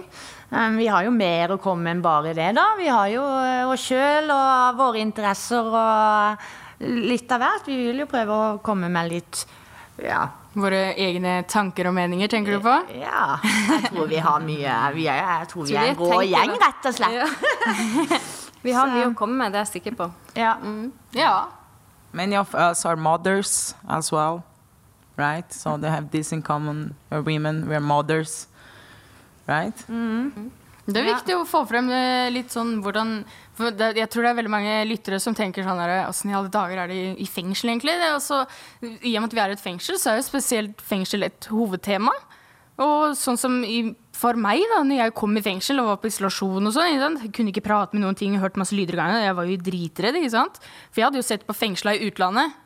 Um, 0.50 0.80
vi 0.82 0.88
har 0.90 1.06
jo 1.06 1.14
mer 1.14 1.54
å 1.54 1.60
komme 1.62 1.86
med 1.86 1.98
enn 1.98 2.02
bare 2.06 2.34
det, 2.34 2.52
da. 2.58 2.66
Vi 2.80 2.90
har 2.90 3.12
jo 3.14 3.22
eh, 3.22 3.62
oss 3.70 3.86
sjøl 3.92 4.34
og 4.34 4.80
våre 4.80 5.02
interesser 5.02 5.70
og 5.70 6.48
litt 7.06 7.32
av 7.34 7.46
hvert. 7.46 7.70
Vi 7.70 7.78
vil 7.92 8.02
jo 8.02 8.10
prøve 8.10 8.34
å 8.38 8.52
komme 8.66 8.90
med 8.94 9.14
litt 9.14 9.46
ja. 10.02 10.26
Våre 10.58 10.94
egne 10.98 11.40
tanker 11.50 11.90
og 11.90 11.96
meninger, 11.98 12.30
tenker 12.30 12.58
du 12.58 12.66
på? 12.66 12.76
Ja. 12.98 13.38
Jeg 13.46 13.92
tror 13.92 14.10
vi 14.10 14.22
har 14.22 14.42
mye 14.42 14.78
Vi 14.94 15.08
er, 15.10 15.22
jeg 15.22 15.50
tror 15.54 15.70
vi 15.70 15.78
er 15.78 15.94
en 15.94 16.00
rå 16.02 16.22
gjeng, 16.26 16.54
rett 16.62 16.90
og 16.90 16.98
slett. 16.98 17.50
Vi 18.64 18.72
har 18.72 18.88
mye 18.88 19.10
å 19.10 19.18
komme 19.18 19.36
med, 19.36 19.52
det 19.52 19.60
er 19.60 19.66
jeg 19.68 19.82
sikker 19.82 19.98
på. 20.00 20.06
Ja. 20.40 20.54
Ja. 21.18 21.34
Many 22.14 22.38
of 22.38 22.54
us 22.54 22.86
are 22.86 22.96
mothers 22.96 23.74
as 23.90 24.12
well, 24.12 24.44
right? 25.18 25.52
So 25.52 25.78
they 25.78 25.90
have 25.90 26.12
this 26.12 26.32
in 26.32 26.42
common. 26.42 26.96
We're 27.10 27.22
women, 27.26 27.68
we're 27.68 27.82
mothers, 27.82 28.48
right? 29.48 29.74
Det 30.84 31.00
er 31.00 31.08
viktig 31.08 31.36
å 31.40 31.46
få 31.48 31.62
frem 31.66 31.88
eh, 31.96 32.28
litt 32.34 32.52
sånn 32.52 32.82
hvordan 32.84 33.22
for 33.56 33.72
det, 33.72 33.94
Jeg 33.96 34.10
tror 34.12 34.26
det 34.26 34.32
er 34.34 34.38
veldig 34.42 34.52
mange 34.52 34.74
lyttere 34.90 35.20
som 35.22 35.36
tenker 35.38 35.64
sånn 35.64 35.80
Åssen 35.80 36.32
i 36.32 36.36
alle 36.36 36.52
dager 36.52 36.82
er 36.84 36.92
de 36.92 36.98
i, 37.00 37.10
i 37.24 37.28
fengsel, 37.30 37.72
egentlig? 37.72 37.96
Det 38.02 38.10
også, 38.18 38.42
I 38.84 39.16
og 39.16 39.24
med 39.24 39.30
at 39.30 39.38
vi 39.38 39.44
er 39.46 39.54
i 39.54 39.58
et 39.58 39.64
fengsel, 39.64 40.00
så 40.02 40.12
er 40.12 40.20
jo 40.20 40.28
spesielt 40.28 40.84
fengsel 40.84 41.24
et 41.30 41.48
hovedtema. 41.54 42.12
Og 42.84 43.14
sånn 43.18 43.40
som 43.40 43.62
i, 43.64 43.94
for 44.24 44.40
meg, 44.40 44.64
da 44.72 44.82
når 44.88 45.02
jeg 45.02 45.16
kom 45.20 45.36
i 45.36 45.44
fengsel 45.44 45.82
og 45.84 45.90
var 45.92 46.02
på 46.02 46.10
isolasjon 46.12 46.70
og 46.70 46.76
sånn? 46.76 47.20
Kunne 47.36 47.52
ikke 47.52 47.66
prate 47.66 47.98
med 47.98 48.06
noen 48.06 48.18
ting, 48.20 48.38
hørte 48.40 48.62
masse 48.62 48.76
lyder 48.76 49.02
i. 49.04 49.08
Jeg 49.26 49.38
var 49.40 49.50
jo 49.50 49.60
dritredd, 49.68 50.20
ikke 50.20 50.34
sant. 50.34 50.62
For 50.90 51.02
jeg 51.02 51.10
hadde 51.10 51.20
jo 51.20 51.28
sett 51.28 51.48
på 51.48 51.58
fengsla 51.58 51.98
i 51.98 52.08
utlandet. 52.08 52.60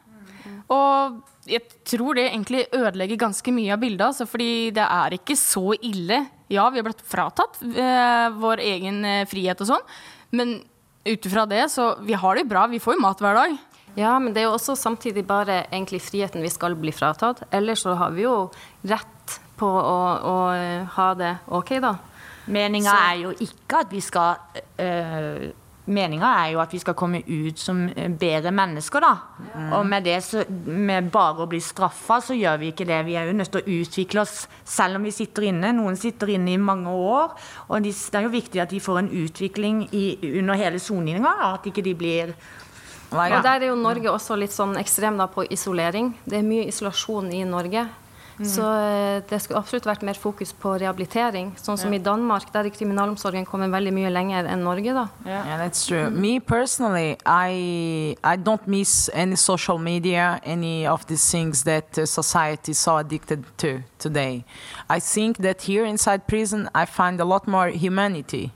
Og 0.73 1.19
jeg 1.47 1.63
tror 1.87 2.17
det 2.17 2.27
egentlig 2.27 2.65
ødelegger 2.75 3.21
ganske 3.21 3.53
mye 3.55 3.73
av 3.75 3.81
bildet, 3.81 4.05
altså, 4.09 4.27
fordi 4.27 4.69
det 4.75 4.83
er 4.83 5.15
ikke 5.15 5.37
så 5.39 5.71
ille. 5.79 6.25
Ja, 6.51 6.67
vi 6.71 6.81
har 6.81 6.87
blitt 6.87 7.03
fratatt 7.07 7.61
eh, 7.63 8.27
vår 8.35 8.63
egen 8.63 8.99
eh, 9.07 9.23
frihet 9.27 9.63
og 9.63 9.71
sånn, 9.71 9.87
men 10.35 10.57
ut 11.07 11.27
ifra 11.27 11.45
det, 11.47 11.65
så 11.71 11.93
vi 12.03 12.17
har 12.19 12.35
det 12.35 12.43
jo 12.43 12.51
bra. 12.51 12.65
Vi 12.71 12.81
får 12.83 12.97
jo 12.97 13.03
mat 13.03 13.23
hver 13.23 13.39
dag. 13.39 13.55
Ja, 13.97 14.17
men 14.21 14.33
det 14.35 14.43
er 14.43 14.49
jo 14.49 14.57
også 14.57 14.75
samtidig 14.77 15.23
bare 15.27 15.63
egentlig 15.71 16.03
friheten 16.05 16.43
vi 16.43 16.51
skal 16.51 16.75
bli 16.77 16.91
fratatt. 16.93 17.45
Ellers 17.55 17.85
så 17.85 17.95
har 17.97 18.11
vi 18.13 18.27
jo 18.27 18.35
rett 18.85 19.16
på 19.57 19.67
å, 19.67 19.99
å 20.31 20.35
eh, 20.55 20.97
ha 20.97 21.13
det 21.17 21.35
ok, 21.47 21.77
da. 21.83 21.95
Meninga 22.47 22.91
Så- 22.91 23.05
er 23.11 23.15
jo 23.25 23.31
ikke 23.43 23.81
at 23.83 23.91
vi 23.91 24.01
skal 24.01 24.35
øh, 24.79 25.47
Meninga 25.87 26.27
er 26.43 26.49
jo 26.51 26.59
at 26.59 26.73
vi 26.75 26.79
skal 26.83 26.95
komme 26.99 27.21
ut 27.23 27.59
som 27.59 27.85
øh, 27.87 28.07
bedre 28.19 28.51
mennesker, 28.51 28.99
da. 28.99 29.11
Og 29.77 29.85
med 29.87 30.03
det 30.03 30.17
så, 30.25 30.41
med 30.67 31.07
bare 31.13 31.45
å 31.45 31.47
bli 31.47 31.61
straffa, 31.63 32.17
så 32.25 32.35
gjør 32.35 32.57
vi 32.59 32.71
ikke 32.73 32.87
det. 32.89 32.97
Vi 33.07 33.15
er 33.15 33.29
jo 33.29 33.35
nødt 33.37 33.53
til 33.53 33.61
å 33.61 33.75
utvikle 33.77 34.25
oss 34.25 34.49
selv 34.67 34.99
om 34.99 35.07
vi 35.07 35.13
sitter 35.15 35.47
inne. 35.47 35.71
Noen 35.77 35.95
sitter 35.95 36.33
inne 36.35 36.51
i 36.51 36.59
mange 36.59 36.91
år. 36.91 37.37
Og 37.69 37.87
de, 37.87 37.93
det 37.95 38.19
er 38.19 38.27
jo 38.27 38.33
viktig 38.35 38.59
at 38.65 38.73
de 38.75 38.81
får 38.83 38.99
en 38.99 39.09
utvikling 39.23 39.85
i, 39.95 40.05
under 40.41 40.59
hele 40.59 40.81
soninga. 40.83 41.31
At 41.53 41.69
ikke 41.71 41.85
de 41.87 41.95
blir 41.95 42.35
Og 43.15 43.37
der 43.39 43.61
er 43.61 43.69
jo 43.69 43.79
Norge 43.79 44.11
også 44.11 44.35
litt 44.35 44.51
sånn 44.51 44.75
ekstrem 44.75 45.15
da 45.15 45.29
på 45.31 45.47
isolering. 45.47 46.11
Det 46.27 46.41
er 46.41 46.43
mye 46.43 46.67
isolasjon 46.67 47.31
i 47.31 47.45
Norge. 47.47 47.87
Så 48.43 48.61
eh, 48.61 49.21
det 49.29 49.39
skulle 49.41 49.57
absolutt 49.57 49.85
vært 49.87 50.03
mer 50.05 50.13
fokus 50.13 50.51
på 50.53 50.75
rehabilitering. 50.77 51.55
Sånn 51.57 51.77
som 51.77 51.91
Ja. 51.93 51.97
i 51.97 52.03
Danmark, 52.03 52.51
der 52.53 52.65
er 52.65 52.69
kriminalomsorgen 52.69 53.45
kommer 53.45 53.67
veldig 53.67 53.93
mye 53.93 54.11
lenger 54.13 54.45
enn 54.45 54.61
Norge, 54.63 54.93
da. 54.93 55.07
Yeah, 55.25 55.57
that's 55.57 55.87
true. 55.87 56.09
Me 56.11 56.39
personally, 56.39 57.17
I 57.25 58.15
I 58.23 58.35
don't 58.37 58.67
miss 58.67 59.09
any 59.13 59.35
social 59.35 59.79
media, 59.79 60.39
any 60.45 60.85
of 60.85 61.05
these 61.07 61.25
things 61.31 61.63
that 61.63 61.97
uh, 61.97 62.05
society 62.05 62.71
is 62.71 62.77
so 62.77 62.97
addicted 62.97 63.43
to 63.57 63.81
today. 63.97 64.45
I 64.89 64.99
think 64.99 65.37
that 65.39 65.61
here 65.63 65.85
inside 65.85 66.27
prison, 66.27 66.69
I 66.75 66.85
find 66.85 67.19
a 67.19 67.25
lot 67.25 67.47
more 67.47 67.69
humanity 67.69 68.51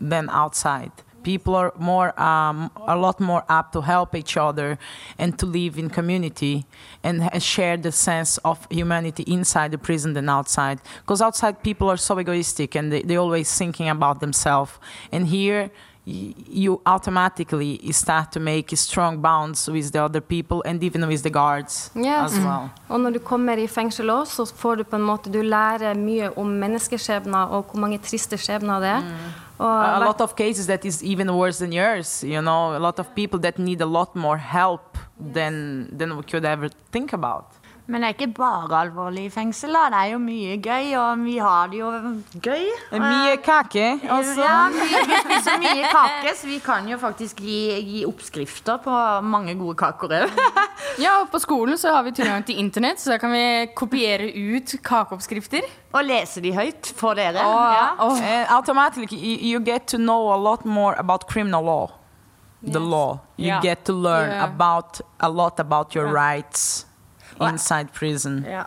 than 0.00 0.28
outside. 0.30 0.92
People 1.24 1.54
are 1.56 1.72
more, 1.78 2.12
um, 2.20 2.70
a 2.86 2.96
lot 2.96 3.20
more 3.20 3.42
apt 3.48 3.72
to 3.72 3.80
help 3.80 4.14
each 4.14 4.36
other 4.36 4.78
and 5.18 5.38
to 5.38 5.46
live 5.46 5.78
in 5.78 5.88
community 5.90 6.64
and 7.04 7.22
ha- 7.22 7.38
share 7.38 7.76
the 7.76 7.92
sense 7.92 8.38
of 8.44 8.58
humanity 8.70 9.22
inside 9.26 9.70
the 9.70 9.78
prison 9.78 10.12
than 10.14 10.28
outside. 10.28 10.78
Because 11.00 11.20
outside 11.22 11.62
people 11.62 11.88
are 11.90 11.96
so 11.96 12.18
egoistic 12.18 12.74
and 12.76 12.90
they, 12.92 13.02
they're 13.02 13.20
always 13.20 13.56
thinking 13.58 13.88
about 13.88 14.20
themselves. 14.20 14.72
And 15.12 15.26
here, 15.28 15.70
you 16.04 16.80
automatically 16.84 17.78
start 17.92 18.32
to 18.32 18.40
make 18.40 18.76
strong 18.76 19.20
bonds 19.20 19.68
with 19.68 19.92
the 19.92 20.02
other 20.02 20.20
people 20.20 20.60
and 20.66 20.82
even 20.82 21.06
with 21.06 21.22
the 21.22 21.30
guards 21.30 21.90
Yes. 21.94 22.32
as 22.32 22.38
well. 22.40 22.70
Og 22.88 23.00
når 23.00 23.10
du 23.10 23.18
kommer 23.18 23.52
i 23.56 23.66
fengsel 23.66 24.10
også, 24.10 24.44
så 24.46 24.54
får 24.56 24.74
du 24.74 24.82
på 24.84 24.96
en 24.96 25.02
måte 25.02 25.30
Du 25.32 25.42
lærer 25.42 25.94
mye 25.94 26.30
om 26.38 26.46
menneskeskjebner 26.46 27.38
og 27.54 27.64
hvor 27.70 27.80
mange 27.80 27.98
triste 27.98 28.36
skjebner 28.36 28.80
det 28.80 28.88
er. 28.88 29.02
Og 29.51 29.51
Oh, 29.62 29.66
a, 29.66 29.98
a 29.98 30.02
lot 30.10 30.20
of 30.20 30.34
cases 30.34 30.66
that 30.66 30.82
is 30.84 30.96
even 31.12 31.26
worse 31.42 31.58
than 31.62 31.70
yours 31.72 32.08
you 32.24 32.42
know? 32.42 32.76
A 32.76 32.82
lot 32.88 32.98
of 32.98 33.06
people 33.14 33.38
that 33.46 33.56
need 33.68 33.80
a 33.80 33.90
lot 33.98 34.10
more 34.16 34.38
help 34.58 34.86
than 35.36 35.54
than 35.98 36.08
we 36.18 36.22
could 36.30 36.44
ever 36.44 36.68
think 36.94 37.12
about 37.12 37.46
Men 37.92 38.00
det 38.00 38.08
er 38.08 38.14
ikke 38.16 38.30
bare 38.38 38.78
alvorlig 38.86 39.26
i 39.28 39.30
fengsel. 39.34 39.74
da. 39.76 39.82
Det 39.92 39.98
er 40.00 40.10
jo 40.14 40.18
mye 40.22 40.54
gøy, 40.64 40.86
og 40.96 41.24
vi 41.26 41.34
har 41.44 41.68
det 41.68 41.80
jo 41.82 41.90
gøy. 42.40 42.62
mye 43.02 43.34
kake 43.44 43.84
også. 44.08 44.38
Ja, 44.40 44.54
vi, 44.72 44.86
vi 45.10 45.18
spiser 45.26 45.58
mye 45.60 45.90
kake, 45.92 46.32
så 46.38 46.48
vi 46.48 46.58
kan 46.64 46.88
jo 46.88 46.96
faktisk 47.02 47.42
gi, 47.44 47.58
gi 47.90 48.04
oppskrifter 48.08 48.80
på 48.86 48.96
mange 49.28 49.54
gode 49.60 49.76
kaker 49.82 50.16
òg. 50.22 50.40
Ja, 51.02 51.18
og 51.20 51.28
på 51.34 51.38
skolen 51.44 51.76
så 51.78 51.92
har 51.94 52.02
vi 52.08 52.14
tilgang 52.16 52.42
til 52.48 52.58
internett, 52.64 52.98
så 53.00 53.12
da 53.12 53.18
kan 53.20 53.30
vi 53.36 53.44
kopiere 53.76 54.30
ut 54.56 54.72
kakeoppskrifter. 54.82 55.68
Og 55.92 56.04
lese 56.08 56.40
de 56.40 56.54
høyt 56.56 56.88
for 56.96 57.14
dere. 57.14 57.36
and 57.44 58.00
Uh, 58.22 58.46
automatically 58.56 59.18
you, 59.18 59.60
get 59.60 59.86
to 59.86 59.98
know 59.98 60.32
a 60.32 60.36
lot 60.40 60.64
more 60.64 60.94
about 60.98 61.26
criminal 61.28 61.62
law 61.64 61.90
the 62.62 62.80
law 62.80 63.18
you 63.36 63.46
Yeah. 63.48 63.60
get 63.60 63.84
to 63.84 63.92
learn 63.92 64.30
Yeah. 64.30 64.44
about 64.44 65.00
a 65.20 65.28
lot 65.28 65.60
about 65.60 65.94
your 65.94 66.06
Yeah. 66.06 66.14
rights 66.14 66.86
inside 67.48 67.88
prison 67.96 68.44
ja. 68.46 68.62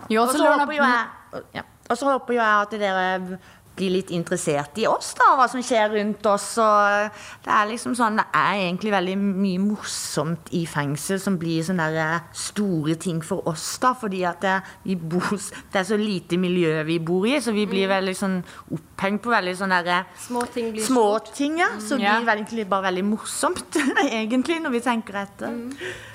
Og 1.89 1.98
så 1.98 2.05
håper 2.10 2.34
jo 2.34 2.39
jeg 2.39 2.62
at 2.62 2.72
dere 2.82 3.38
blir 3.75 3.94
litt 3.98 4.12
interessert 4.15 4.77
i 4.82 4.88
oss, 4.89 5.13
da, 5.20 5.34
hva 5.38 5.48
som 5.51 5.63
skjer 5.63 5.91
rundt 5.96 6.25
oss. 6.32 6.48
Og 6.62 7.20
det 7.46 7.51
er 7.51 7.70
liksom 7.72 7.96
sånn, 7.98 8.20
det 8.22 8.25
er 8.36 8.62
egentlig 8.65 8.94
veldig 8.96 9.15
mye 9.22 9.62
morsomt 9.63 10.51
i 10.55 10.65
fengsel 10.70 11.20
som 11.22 11.38
blir 11.41 11.63
sånne 11.67 12.05
store 12.36 12.96
ting 13.01 13.22
for 13.25 13.46
oss, 13.51 13.67
da, 13.84 13.94
fordi 13.98 14.24
at 14.27 14.41
det, 14.46 14.55
vi 14.86 14.96
bor, 15.00 15.36
det 15.74 15.82
er 15.82 15.88
så 15.88 16.00
lite 16.00 16.39
miljø 16.41 16.84
vi 16.88 17.00
bor 17.03 17.27
i, 17.29 17.38
så 17.44 17.53
vi 17.55 17.65
blir 17.70 17.89
veldig 17.91 18.15
sånn 18.17 18.38
opphengt 18.75 19.24
på 19.25 19.34
veldig 19.34 19.55
sånne 19.60 19.82
der, 19.86 20.05
Små 20.25 20.46
ting 20.53 20.72
blir 20.74 20.86
små 20.86 21.08
ting, 21.34 21.60
ja. 21.62 21.70
Så 21.79 22.00
det 22.00 22.05
blir 22.05 22.25
det 22.25 22.36
egentlig 22.38 22.67
bare 22.72 22.89
veldig 22.89 23.05
morsomt, 23.08 23.79
egentlig, 24.05 24.60
når 24.63 24.75
vi 24.77 24.84
tenker 24.86 25.22
etter. 25.25 25.60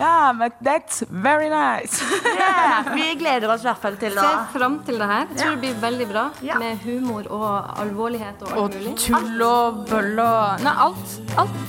yeah 0.00 0.32
but 0.32 0.52
that's 0.62 1.02
very 1.10 1.48
nice 1.48 2.00
Ja, 2.40 2.82
vi 2.94 3.14
gleder 3.18 3.50
oss 3.52 3.64
i 3.64 3.68
hvert 3.68 3.82
fall 3.82 3.96
til 4.00 4.16
å 4.18 4.24
Se 4.24 4.32
fram 4.54 4.78
til 4.86 4.98
det 5.00 5.08
her. 5.10 5.26
Jeg 5.30 5.40
Tror 5.40 5.54
det 5.56 5.60
blir 5.64 5.78
veldig 5.82 6.06
bra. 6.10 6.24
Med 6.60 6.84
humor 6.84 7.26
og 7.32 7.49
alvorlighet 7.82 8.42
og 8.46 8.52
alt 8.52 8.60
Og 8.62 8.74
mulig. 8.78 8.94
tull 9.04 9.42
og 9.46 9.82
bøll 9.90 10.18
og 10.24 10.64
Nei, 10.64 10.74
alt. 10.86 11.20
Alt. 11.38 11.60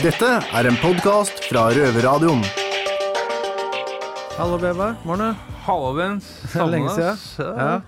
Dette 0.00 0.28
er 0.56 0.64
en 0.70 0.76
podkast 0.80 1.42
fra 1.50 1.66
Røverradioen. 1.76 2.40
Hallo, 4.38 4.56
Beba. 4.62 4.94
Morgen. 5.04 5.34
Hallo, 5.66 5.90
Bens. 5.98 6.30
Lenge 6.72 6.88
siden. 6.94 7.18
Ja. 7.36 7.80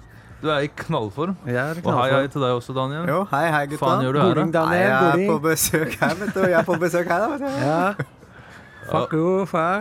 Du 0.42 0.50
er 0.50 0.66
i 0.66 0.68
knallform. 0.76 1.36
Jeg 1.46 1.56
er 1.62 1.78
i 1.78 1.82
Og 1.86 1.94
hei, 1.96 2.08
hei 2.12 2.26
til 2.28 2.42
deg 2.42 2.50
også, 2.58 2.74
Daniel. 2.76 3.06
Jo, 3.08 3.20
hei, 3.30 3.44
hei, 3.54 3.62
gutta. 3.70 3.84
Faen 3.86 4.02
gjør 4.04 4.12
du 4.12 4.20
her, 4.20 4.34
da? 4.34 4.64
Nei, 4.66 4.80
jeg 4.82 4.90
er 4.92 5.22
på 5.30 5.38
besøk 5.46 5.96
her, 6.02 6.14
vet 6.18 6.34
du. 6.34 6.42
Jeg 6.42 6.58
er 6.58 6.66
på 6.68 6.76
besøk 6.82 7.06
her, 7.14 7.18
da. 7.22 7.28
vet 7.30 7.40
du. 7.40 7.48
Ja. 7.62 7.82
Fuck 8.90 9.12
you, 9.14 9.46
faen. 9.46 9.80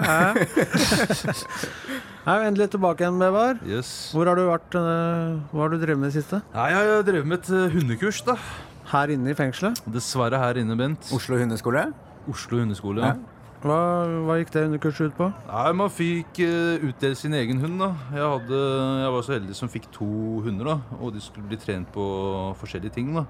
Er 2.21 2.43
endelig 2.45 2.67
tilbake 2.75 3.01
igjen, 3.01 3.17
Bevar. 3.17 3.57
Hvor 4.13 4.29
har 4.29 4.37
du 4.37 4.43
vært? 4.45 4.75
eh, 4.77 5.39
Hva 5.51 5.63
har 5.63 5.69
du 5.73 5.77
drevet 5.81 5.97
med 5.99 6.11
i 6.11 6.13
det 6.13 6.21
siste? 6.23 6.41
Nei, 6.53 6.67
jeg 6.69 6.89
har 6.91 7.03
drevet 7.07 7.25
med 7.27 7.39
et 7.39 7.49
eh, 7.49 7.71
hundekurs, 7.73 8.19
da. 8.27 8.35
Her 8.91 9.09
inne 9.15 9.31
i 9.31 9.37
fengselet? 9.37 9.81
Dessverre 9.89 10.37
her 10.37 10.59
inne, 10.61 10.75
Bent. 10.77 11.09
Oslo 11.15 11.37
hundeskole? 11.39 11.87
Oslo 12.29 12.59
hundeskole, 12.61 13.01
ja. 13.01 13.15
Hva, 13.61 13.77
hva 14.25 14.35
gikk 14.39 14.51
det 14.53 14.63
hundekurset 14.67 15.11
ut 15.11 15.15
på? 15.17 15.27
Nei, 15.47 15.71
Man 15.77 15.89
fikk 15.93 16.39
uh, 16.45 16.85
utdelt 16.91 17.17
sin 17.17 17.33
egen 17.37 17.59
hund. 17.61 17.79
da. 17.81 17.89
Jeg, 18.13 18.25
hadde, 18.35 18.59
jeg 19.01 19.11
var 19.15 19.25
så 19.25 19.33
heldig 19.37 19.55
som 19.57 19.69
fikk 19.69 19.87
to 19.93 20.09
hunder, 20.45 20.65
da, 20.75 20.97
og 20.99 21.13
de 21.13 21.21
skulle 21.21 21.47
bli 21.49 21.57
trent 21.61 21.89
på 21.93 22.05
forskjellige 22.61 22.93
ting. 22.99 23.13
da. 23.17 23.25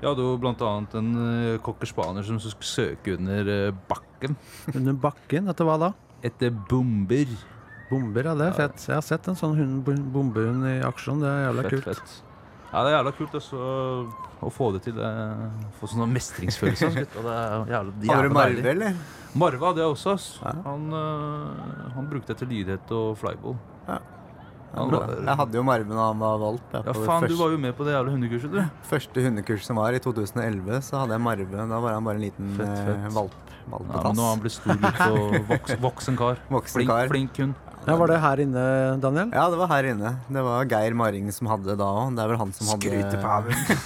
Jeg 0.00 0.08
hadde 0.12 0.26
jo 0.26 0.36
bl.a. 0.42 0.72
en 0.98 1.12
uh, 1.18 1.58
cocker 1.62 1.90
spaniel 1.90 2.24
som 2.26 2.38
skulle 2.42 2.66
søke 2.70 3.14
under 3.18 3.52
uh, 3.70 3.78
bakken. 3.90 4.34
Under 4.74 4.98
bakken? 5.06 5.50
Etter 5.54 5.66
hva 5.70 5.78
da? 5.86 5.92
Etter 6.26 6.50
bomber. 6.70 7.30
Bomber, 7.90 8.24
ja, 8.28 8.34
det 8.36 8.46
er 8.50 8.52
fett. 8.52 8.82
Jeg 8.88 8.94
har 8.98 9.04
sett 9.06 9.28
en 9.28 9.36
sånn 9.38 9.54
hund, 9.56 9.84
bombehund 10.12 10.66
i 10.68 10.74
aksjon. 10.84 11.20
Det 11.22 11.28
er 11.28 11.46
jævla 11.48 11.62
Fett, 11.64 11.72
kult. 11.72 11.84
fett. 11.94 12.16
Ja, 12.72 12.82
det 12.84 12.90
er 12.92 12.96
jævla 12.98 13.12
kult 13.16 13.36
også, 13.38 13.60
å 14.44 14.50
få 14.52 14.66
det 14.74 14.82
til. 14.84 14.92
Det, 14.98 15.08
Få 15.80 15.88
sånn 15.88 16.12
mestringsfølelse. 16.12 16.84
altså, 16.90 17.00
gutta. 17.06 17.22
Det 17.24 17.32
er 17.32 17.72
jævla, 17.72 17.94
Hadde 17.94 18.10
jævla 18.10 18.28
du 18.28 18.34
Marve, 18.36 18.60
deilig. 18.60 18.70
eller? 18.74 18.94
Marve 19.34 19.64
hadde 19.70 19.80
jeg 19.84 19.94
også. 19.94 20.14
Ja. 20.44 20.52
Han, 20.66 20.84
øh, 20.92 21.90
han 21.96 22.10
brukte 22.12 22.34
det 22.34 22.38
til 22.42 22.48
lydighet 22.52 22.92
og 22.92 23.16
flyball. 23.22 23.56
Han 23.88 24.90
Bra. 24.92 24.98
var- 25.00 25.24
Jeg 25.24 25.36
hadde 25.40 25.54
jo 25.56 25.62
Marve 25.64 25.88
da 25.88 26.06
han 26.12 26.18
var 26.20 26.38
valp. 26.38 26.60
Ja, 26.74 26.82
faen, 26.82 27.06
første, 27.08 27.28
du 27.28 27.36
var 27.40 27.50
jo 27.50 27.56
med 27.58 27.72
på 27.74 27.84
det 27.88 27.94
jævla 27.94 28.10
hundekurset, 28.12 28.50
du. 28.52 28.60
Første 28.84 29.22
hundekurs 29.24 29.64
som 29.64 29.76
var 29.80 29.92
i 29.96 29.98
2011, 29.98 30.82
så 30.84 30.98
hadde 31.00 31.16
jeg 31.16 31.20
Marve. 31.24 31.50
Da 31.68 31.80
var 31.80 31.92
han 31.96 32.04
bare 32.04 32.16
en 32.16 32.20
liten 32.20 32.52
Fett, 32.54 32.84
fett. 32.84 33.12
valp. 33.14 33.32
valp. 33.70 33.86
Ja, 33.88 34.02
men 34.04 34.16
nå 34.16 34.20
har 34.28 34.34
han 34.36 34.40
blitt 34.44 34.52
stor 34.52 34.76
gutt 34.76 35.00
og 35.08 35.48
voks, 35.48 35.72
voksen 35.80 36.16
kar. 36.18 36.36
Voksen 36.50 36.74
flink, 36.82 36.90
kar. 36.90 37.08
flink 37.08 37.36
hund. 37.38 37.54
Ja, 37.86 37.96
Var 37.96 38.10
det 38.10 38.18
her 38.20 38.40
inne, 38.42 38.62
Daniel? 39.00 39.30
Ja, 39.32 39.46
det 39.52 39.58
var 39.60 39.70
her 39.70 39.86
inne. 39.92 40.14
Det 40.28 40.42
var 40.44 40.66
Geir 40.68 40.96
Maring 40.98 41.30
som 41.32 41.48
hadde 41.50 41.70
det 41.70 41.78
da 41.80 41.86
òg. 41.88 42.16
Det 42.16 42.24
er 42.24 42.32
vel 42.32 42.40
han 42.40 42.54
som 42.56 42.72
hadde 42.72 43.12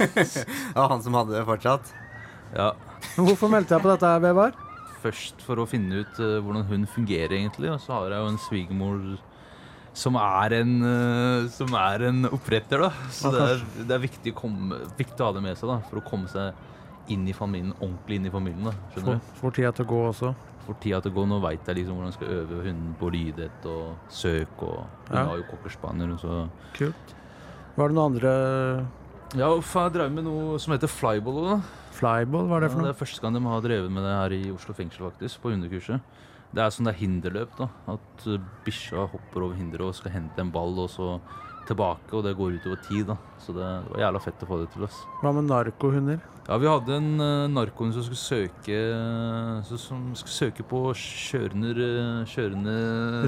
var 0.79 0.89
han 0.95 1.05
som 1.05 1.19
hadde 1.19 1.37
det 1.37 1.45
fortsatt. 1.47 1.93
Ja. 2.57 2.73
Hvorfor 3.17 3.53
meldte 3.53 3.77
jeg 3.77 3.85
på 3.85 3.93
dette, 3.93 4.09
her, 4.09 4.23
Bevar? 4.23 4.57
Først 5.03 5.43
for 5.43 5.63
å 5.63 5.69
finne 5.69 6.03
ut 6.03 6.19
uh, 6.23 6.39
hvordan 6.43 6.67
hun 6.71 6.89
fungerer, 6.91 7.37
egentlig. 7.39 7.71
Og 7.73 7.81
så 7.83 7.95
har 7.97 8.15
jeg 8.15 8.25
jo 8.25 8.33
en 8.33 8.43
svigermor 8.47 9.05
som 10.03 10.17
er 10.17 10.57
en, 10.63 10.75
uh, 10.83 11.49
som 11.53 11.75
er 11.77 12.09
en 12.09 12.29
oppretter, 12.33 12.87
da. 12.87 12.93
Så 13.13 13.33
det 13.35 13.49
er, 13.55 13.65
det 13.83 13.97
er 13.99 14.05
viktig, 14.07 14.35
å 14.35 14.41
komme, 14.45 14.83
viktig 14.99 15.21
å 15.21 15.31
ha 15.31 15.37
det 15.37 15.45
med 15.45 15.59
seg 15.59 15.73
da, 15.73 15.81
for 15.91 16.01
å 16.01 16.07
komme 16.07 16.31
seg 16.33 17.11
inn 17.13 17.27
i 17.29 17.35
familien, 17.35 17.75
ordentlig 17.81 18.21
inn 18.21 18.29
i 18.31 18.33
familien. 18.33 18.71
da, 18.71 18.75
skjønner 18.95 19.19
du? 19.19 19.33
for 19.41 19.55
tida 19.55 19.73
til 19.77 19.87
å 19.87 19.91
gå 19.91 20.03
også. 20.13 20.35
For 20.67 20.75
tida 20.79 21.01
til 21.03 21.11
å 21.11 21.15
gå, 21.17 21.25
nå 21.29 21.41
veit 21.43 21.67
jeg 21.67 21.77
liksom 21.81 21.97
hvordan 21.99 22.13
jeg 22.13 22.19
skal 22.21 22.35
øve 22.39 22.63
hunden 22.67 22.95
på 23.01 23.11
lydighet 23.11 23.67
og 23.67 23.97
søk. 24.09 24.63
og 24.63 24.87
Hun 25.09 25.17
Ja. 25.19 25.25
har 25.27 25.37
jo 25.37 25.43
cockerspaniel, 25.51 26.19
så 26.19 26.49
Kult. 26.75 27.15
Var 27.77 27.89
det 27.89 27.95
noen 27.97 28.13
andre 28.15 28.87
Ja, 29.35 29.49
uff, 29.57 29.73
jeg 29.75 29.93
drev 29.95 30.13
med 30.13 30.25
noe 30.25 30.59
som 30.59 30.73
heter 30.75 30.89
flyball. 30.89 31.45
da. 31.49 31.61
Flyball, 31.93 32.47
hva 32.49 32.57
er 32.57 32.61
det 32.61 32.71
for 32.71 32.79
Ja, 32.79 32.83
noe? 32.85 32.93
det 32.93 33.01
er 33.01 33.05
første 33.07 33.21
gang 33.23 33.33
de 33.35 33.41
har 33.41 33.61
drevet 33.63 33.91
med 33.91 34.03
det 34.05 34.13
her 34.13 34.31
i 34.37 34.53
Oslo 34.55 34.75
fengsel, 34.75 35.11
faktisk, 35.11 35.41
på 35.41 35.51
hundekurset. 35.51 36.01
Det 36.55 36.61
er 36.61 36.69
sånn 36.69 36.85
det 36.85 36.95
er 36.95 37.01
hinderløp, 37.01 37.57
da. 37.57 37.69
At 37.89 38.25
bikkja 38.65 39.09
hopper 39.09 39.43
over 39.43 39.55
hinderet 39.57 39.81
og 39.89 39.95
skal 39.95 40.13
hente 40.13 40.39
en 40.39 40.51
ball, 40.53 40.79
og 40.79 40.91
så 40.91 41.19
tilbake, 41.69 42.11
og 42.17 42.25
det 42.27 42.35
går 42.39 42.59
utover 42.61 42.81
tid. 42.89 43.07
da 43.13 43.17
Så 43.43 43.53
det, 43.57 43.63
det 43.87 43.93
var 43.95 44.01
jævla 44.07 44.21
fett 44.23 44.43
å 44.45 44.49
få 44.51 44.59
det 44.63 44.69
til. 44.75 44.85
oss. 44.89 45.01
Hva 45.23 45.33
med 45.37 45.49
narkohunder? 45.51 46.21
Ja, 46.49 46.57
vi 46.59 46.67
hadde 46.67 46.97
en 46.99 47.21
uh, 47.23 47.47
narkohund 47.55 47.95
som 47.95 48.03
skulle 48.03 48.19
søke 48.19 48.79
så, 49.63 49.77
Som 49.79 50.09
skulle 50.19 50.35
søke 50.35 50.65
på 50.67 50.81
kjørende 50.99 51.71
eh, 51.71 52.25
Kjørende 52.27 52.73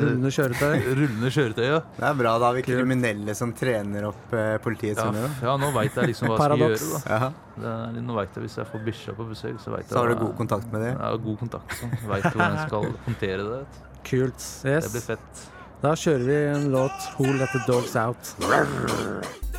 Rullende 0.02 0.32
kjøretøy? 0.34 0.82
Rullende 0.98 1.30
kjøretøy, 1.30 1.62
ja. 1.68 1.78
Det 1.94 2.08
er 2.08 2.18
bra. 2.18 2.32
Da 2.42 2.48
har 2.50 2.58
vi 2.58 2.64
kriminelle 2.66 3.36
som 3.38 3.52
trener 3.54 4.08
opp 4.10 4.34
uh, 4.34 4.56
politiets 4.66 4.98
Ja, 4.98 5.06
hunder. 5.12 5.30
ja, 5.46 5.54
nå 5.62 5.70
veit 5.78 5.94
jeg 5.94 6.10
liksom 6.10 6.32
hva 6.32 6.40
jeg 6.40 6.44
skal 6.48 6.64
gjøre. 6.64 6.90
da 7.06 7.14
Ja. 7.14 7.30
det 7.62 7.72
er, 7.76 8.02
Nå 8.10 8.18
vet 8.18 8.34
jeg 8.34 8.46
Hvis 8.48 8.58
jeg 8.58 8.70
får 8.74 8.84
bikkja 8.90 9.16
på 9.22 9.28
besøk, 9.30 9.62
så 9.62 9.76
veit 9.76 9.86
jeg 9.86 9.94
Så 9.94 10.02
har 10.02 10.10
du 10.10 10.18
god 10.26 10.36
kontakt 10.42 10.74
med 10.74 10.82
dem? 10.88 10.98
Ja, 10.98 11.14
god 11.30 11.38
kontakt. 11.46 11.78
Sånn. 11.78 11.94
Veit 12.10 12.26
hvordan 12.32 12.58
jeg 12.58 12.66
skal 12.66 12.90
håndtere 13.06 13.50
det. 13.54 13.64
Kult. 14.10 14.42
Yes. 14.66 14.88
Det 14.90 14.92
blir 14.98 15.06
fett. 15.14 15.44
Da 15.84 15.90
kjører 16.00 16.22
vi 16.24 16.36
en 16.48 16.70
låt 16.72 17.02
Who 17.18 17.34
Let 17.36 17.50
The 17.52 17.58
Dogs 17.68 17.92
Out. 18.00 18.30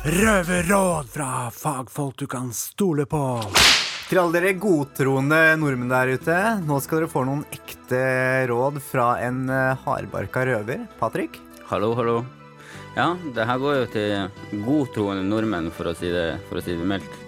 Røverråd 0.02 1.06
fra 1.06 1.28
fagfolk 1.54 2.16
du 2.18 2.24
kan 2.26 2.48
stole 2.50 3.04
på. 3.06 3.20
Til 4.08 4.18
alle 4.18 4.34
dere 4.34 4.56
godtroende 4.58 5.38
nordmenn 5.60 5.92
der 5.92 6.10
ute, 6.18 6.38
nå 6.66 6.80
skal 6.82 7.04
dere 7.04 7.10
få 7.12 7.22
noen 7.28 7.44
ekte 7.54 8.00
råd 8.50 8.80
fra 8.82 9.12
en 9.22 9.44
eh, 9.54 9.84
hardbarka 9.84 10.42
røver. 10.50 10.82
Patrick? 10.98 11.38
Hallo, 11.70 11.92
hallo. 11.94 12.16
Ja, 12.96 13.12
det 13.36 13.46
her 13.46 13.62
går 13.62 13.78
jo 13.78 13.86
til 13.94 14.64
godtroende 14.66 15.22
nordmenn, 15.30 15.70
for 15.70 15.92
å 15.92 15.94
si 15.94 16.10
det, 16.10 16.40
for 16.48 16.58
å 16.58 16.64
si 16.66 16.74
det 16.74 16.90
mildt. 16.90 17.22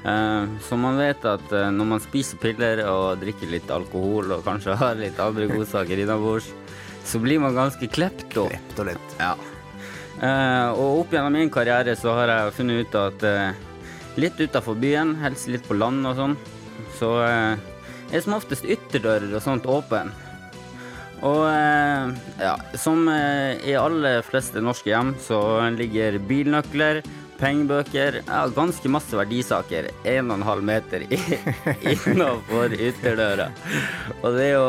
Eh, 0.00 0.56
så 0.64 0.80
man 0.80 0.96
vet 0.96 1.28
at 1.28 1.52
eh, 1.52 1.68
når 1.76 1.92
man 1.92 2.00
spiser 2.08 2.40
piller 2.40 2.86
og 2.88 3.20
drikker 3.20 3.52
litt 3.52 3.68
alkohol 3.68 4.32
og 4.32 4.48
kanskje 4.48 4.80
har 4.80 4.96
litt 4.96 5.20
andre 5.20 5.52
godsaker 5.52 6.06
innabords, 6.06 6.48
så 7.10 7.18
blir 7.18 7.40
man 7.42 7.56
ganske 7.56 7.88
klepto. 7.90 8.46
Klept 8.52 8.78
og 8.78 8.92
lett. 8.92 9.16
Ja. 9.18 9.34
Uh, 10.20 10.70
og 10.76 11.02
opp 11.02 11.14
gjennom 11.14 11.32
min 11.32 11.50
karriere 11.52 11.94
så 11.96 12.12
har 12.18 12.28
jeg 12.28 12.56
funnet 12.58 12.84
ut 12.84 12.96
at 13.00 13.22
uh, 13.24 13.68
litt 14.20 14.40
utafor 14.40 14.76
byen, 14.78 15.14
helst 15.22 15.48
litt 15.48 15.64
på 15.66 15.78
land 15.80 16.04
og 16.06 16.18
sånn, 16.18 16.34
så 16.98 17.14
uh, 17.24 17.54
er 18.10 18.24
som 18.24 18.36
oftest 18.36 18.68
ytterdører 18.68 19.32
og 19.32 19.44
sånt 19.44 19.68
åpen. 19.70 20.12
Og 21.24 21.42
uh, 21.48 22.12
ja, 22.40 22.54
som 22.80 23.08
i 23.08 23.74
alle 23.76 24.20
fleste 24.24 24.62
norske 24.64 24.92
hjem 24.92 25.14
så 25.24 25.40
ligger 25.74 26.20
bilnøkler, 26.28 27.02
pengebøker, 27.40 28.20
ja, 28.26 28.40
ganske 28.52 28.92
masse 28.92 29.16
verdisaker 29.16 29.88
1,5 30.04 30.64
meter 30.68 31.06
innafor 31.94 32.76
ytterdøra. 32.76 33.48
Og 34.20 34.34
det 34.36 34.50
er 34.50 34.58
jo 34.58 34.66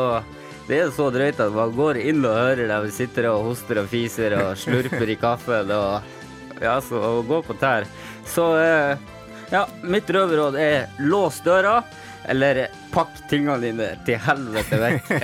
det 0.68 0.78
er 0.78 0.90
så 0.94 1.08
drøyt 1.14 1.40
at 1.42 1.52
man 1.54 1.72
går 1.76 1.98
inn 2.02 2.22
og 2.24 2.36
hører 2.36 2.68
dem 2.70 2.90
sitter 2.94 3.30
og 3.32 3.48
hoster 3.50 3.80
og 3.82 3.88
fiser 3.90 4.36
og 4.38 4.52
slurper 4.60 5.10
i 5.10 5.16
kaffen 5.20 5.72
og 5.74 6.62
ja, 6.62 6.76
så 6.84 7.00
og 7.02 7.26
går 7.30 7.42
på 7.48 7.56
tær. 7.58 7.88
Så 8.28 8.44
eh, 8.62 8.96
ja, 9.50 9.64
mitt 9.82 10.08
røverråd 10.14 10.56
er 10.62 10.86
lås 11.02 11.40
døra, 11.44 11.80
eller 12.30 12.66
pakk 12.94 13.16
tingene 13.30 13.58
dine 13.64 13.88
til 14.06 14.20
helvete 14.22 14.78
vekk. 14.78 15.12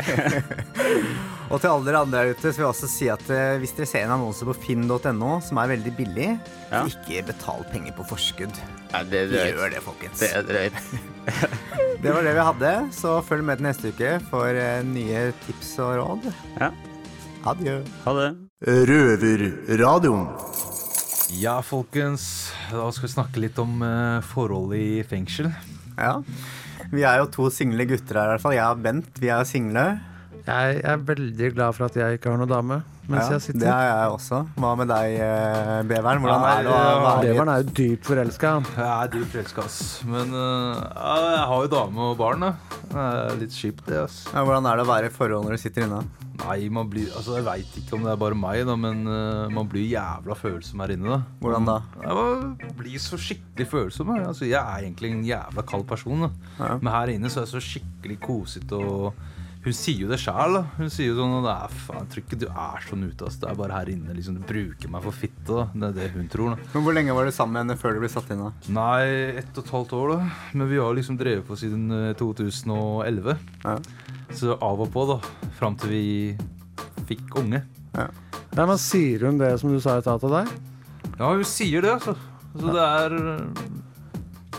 Og 1.49 1.63
til 1.63 1.71
alle 1.71 1.87
dere 1.87 2.01
andre 2.05 2.19
der 2.27 2.35
ute 2.37 2.51
så 2.53 2.59
vil 2.59 2.65
jeg 2.67 2.69
også 2.75 2.89
si 2.93 3.07
at 3.09 3.23
eh, 3.33 3.55
hvis 3.63 3.71
dere 3.73 3.87
ser 3.89 4.03
en 4.05 4.11
annonse 4.19 4.45
på 4.45 4.53
finn.no 4.67 5.31
som 5.41 5.61
er 5.63 5.71
veldig 5.71 5.93
billig, 5.97 6.27
Ja. 6.69 6.83
ikke 6.85 7.23
betal 7.31 7.63
penger 7.73 7.95
på 7.97 8.05
forskudd. 8.11 8.53
Ja, 8.93 9.01
det 9.09 9.23
er 9.23 9.31
drøyt. 9.33 9.55
Gjør 9.55 9.73
det, 9.73 9.81
folkens. 9.87 10.21
Det 10.21 10.29
er 10.37 10.45
drøyt. 10.45 10.83
Det 11.99 12.13
var 12.15 12.23
det 12.23 12.31
vi 12.37 12.43
hadde, 12.47 12.73
så 12.95 13.17
følg 13.27 13.43
med 13.43 13.59
til 13.59 13.67
neste 13.67 13.91
uke 13.91 14.11
for 14.29 14.55
eh, 14.55 14.85
nye 14.87 15.33
tips 15.43 15.73
og 15.83 15.97
råd. 15.99 16.29
Ja. 16.61 16.69
Adjø. 17.51 17.81
Ha 18.05 18.13
det. 18.15 18.29
Røverradioen. 18.91 20.29
Ja, 21.41 21.57
folkens. 21.59 22.53
Da 22.71 22.87
skal 22.95 23.09
vi 23.09 23.13
snakke 23.17 23.43
litt 23.43 23.59
om 23.59 23.83
uh, 23.83 24.23
forhold 24.31 24.77
i 24.79 25.03
fengsel. 25.11 25.51
Ja. 25.99 26.21
Vi 26.93 27.03
er 27.03 27.19
jo 27.19 27.33
to 27.35 27.49
single 27.51 27.89
gutter 27.91 28.21
her, 28.21 28.31
i 28.31 28.37
hvert 28.37 28.47
fall. 28.47 28.55
Jeg 28.61 28.79
og 28.79 28.87
Bent, 28.87 29.19
vi 29.19 29.33
er 29.33 29.43
jo 29.43 29.51
single. 29.51 29.89
Jeg 30.47 30.79
er 30.87 31.03
veldig 31.11 31.51
glad 31.57 31.75
for 31.75 31.91
at 31.91 31.99
jeg 31.99 32.21
ikke 32.21 32.31
har 32.31 32.39
noen 32.39 32.55
dame 32.55 32.79
mens 33.09 33.25
Ja, 33.25 33.37
jeg 33.39 33.45
sitter. 33.47 33.61
Det 33.63 33.71
er 33.73 33.87
jeg 33.89 34.13
også. 34.13 34.39
Hva 34.61 34.71
med 34.77 34.91
deg, 34.93 35.15
eh, 35.25 35.75
Beveren? 35.89 36.21
Hvordan 36.23 36.45
er 36.45 36.63
det 36.67 36.73
å 36.75 36.79
være 37.07 37.23
Beveren 37.25 37.53
er 37.53 37.63
jo 37.63 37.75
dypt 37.81 38.09
forelska. 38.11 38.53
Jeg 38.77 38.89
er 38.93 39.13
dypt 39.15 39.33
forelska, 39.33 39.65
ass. 39.65 39.79
Men 40.09 40.35
uh, 40.37 40.77
jeg 40.77 41.45
har 41.53 41.65
jo 41.65 41.71
dame 41.73 42.09
og 42.11 42.17
barn, 42.21 42.45
da. 42.45 42.53
Det 42.89 43.05
er 43.05 43.41
litt 43.41 43.57
kjipt, 43.57 43.85
det, 43.89 44.03
ass. 44.05 44.23
ja, 44.33 44.45
Hvordan 44.45 44.69
er 44.69 44.81
det 44.81 44.85
å 44.85 44.91
være 44.93 45.09
i 45.09 45.15
forhold 45.15 45.49
når 45.49 45.57
du 45.57 45.63
sitter 45.65 45.87
inne? 45.89 46.03
Nei, 46.39 46.69
man 46.71 46.87
blir 46.87 47.09
Altså, 47.19 47.35
jeg 47.41 47.47
veit 47.49 47.81
ikke 47.81 47.97
om 47.97 48.05
det 48.07 48.13
er 48.13 48.21
bare 48.21 48.37
meg, 48.39 48.61
da, 48.69 48.77
men 48.79 49.03
uh, 49.09 49.49
man 49.51 49.67
blir 49.71 49.89
jævla 49.89 50.37
følsom 50.39 50.85
her 50.85 50.95
inne, 50.95 51.17
da. 51.17 51.19
Hvordan 51.43 51.67
da? 51.69 51.81
Jeg 52.05 52.77
blir 52.79 53.03
så 53.03 53.19
skikkelig 53.19 53.69
følsom. 53.73 54.15
jeg. 54.15 54.29
Altså, 54.29 54.47
jeg 54.47 54.61
er 54.61 54.87
egentlig 54.87 55.15
en 55.17 55.27
jævla 55.27 55.65
kald 55.67 55.89
person, 55.89 56.29
da. 56.29 56.31
Ja. 56.61 56.71
Men 56.79 56.95
her 56.95 57.17
inne 57.17 57.33
så 57.33 57.41
er 57.43 57.49
jeg 57.49 57.57
så 57.57 57.65
skikkelig 57.73 58.21
kosete 58.29 58.79
og 58.79 59.19
hun 59.69 59.77
sier 59.77 60.01
jo 60.07 60.09
det 60.11 60.19
sjæl. 60.23 60.57
Hun 60.79 60.89
sier 60.93 61.11
jo 61.13 61.17
sånn 61.21 61.35
det 61.45 61.53
er, 61.53 61.75
faen, 61.85 61.99
Jeg 62.07 62.09
tror 62.15 62.23
ikke 62.25 62.39
du 62.41 62.47
er 62.49 62.85
sånn 62.89 63.05
ute. 63.05 63.27
ass. 63.29 63.37
Det 63.43 63.49
er 63.51 63.59
bare 63.59 63.77
her 63.77 63.91
inne. 63.93 64.15
liksom 64.17 64.39
Du 64.41 64.45
bruker 64.49 64.89
meg 64.95 65.03
for 65.05 65.13
fitte. 65.13 65.45
da 65.49 65.67
Det 65.75 65.89
er 65.91 65.97
det 65.99 66.11
hun 66.17 66.29
tror. 66.33 66.55
da 66.57 66.69
Men 66.75 66.85
Hvor 66.87 66.95
lenge 66.97 67.15
var 67.15 67.25
du 67.29 67.31
sammen 67.37 67.53
med 67.59 67.65
henne 67.67 67.79
før 67.81 67.95
du 67.95 68.01
ble 68.01 68.09
satt 68.13 68.31
inn? 68.33 68.41
da? 68.43 68.53
Nei, 68.73 69.37
ett 69.43 69.53
og 69.59 69.65
et 69.67 69.71
halvt 69.77 69.93
år, 69.99 70.09
da. 70.17 70.31
Men 70.55 70.69
vi 70.73 70.79
har 70.81 70.95
liksom 70.97 71.19
drevet 71.21 71.47
på 71.47 71.57
siden 71.61 71.91
eh, 71.93 72.15
2011. 72.15 73.37
Så 74.35 74.57
av 74.61 74.81
og 74.81 74.91
på, 74.93 75.05
da. 75.09 75.19
Fram 75.59 75.77
til 75.77 75.91
vi 75.91 76.05
fikk 77.09 77.37
unge. 77.41 77.63
Ja, 77.97 78.09
men 78.67 78.79
Sier 78.81 79.21
hun 79.27 79.39
det 79.39 79.53
som 79.61 79.71
du 79.73 79.79
sa 79.81 79.99
i 79.99 80.03
stad 80.03 80.21
til 80.21 80.31
deg? 80.35 80.49
Ja, 81.19 81.31
hun 81.35 81.45
sier 81.45 81.83
det, 81.83 81.93
altså. 81.99 82.15
altså 82.55 82.73
det 82.75 82.85
er 82.85 83.11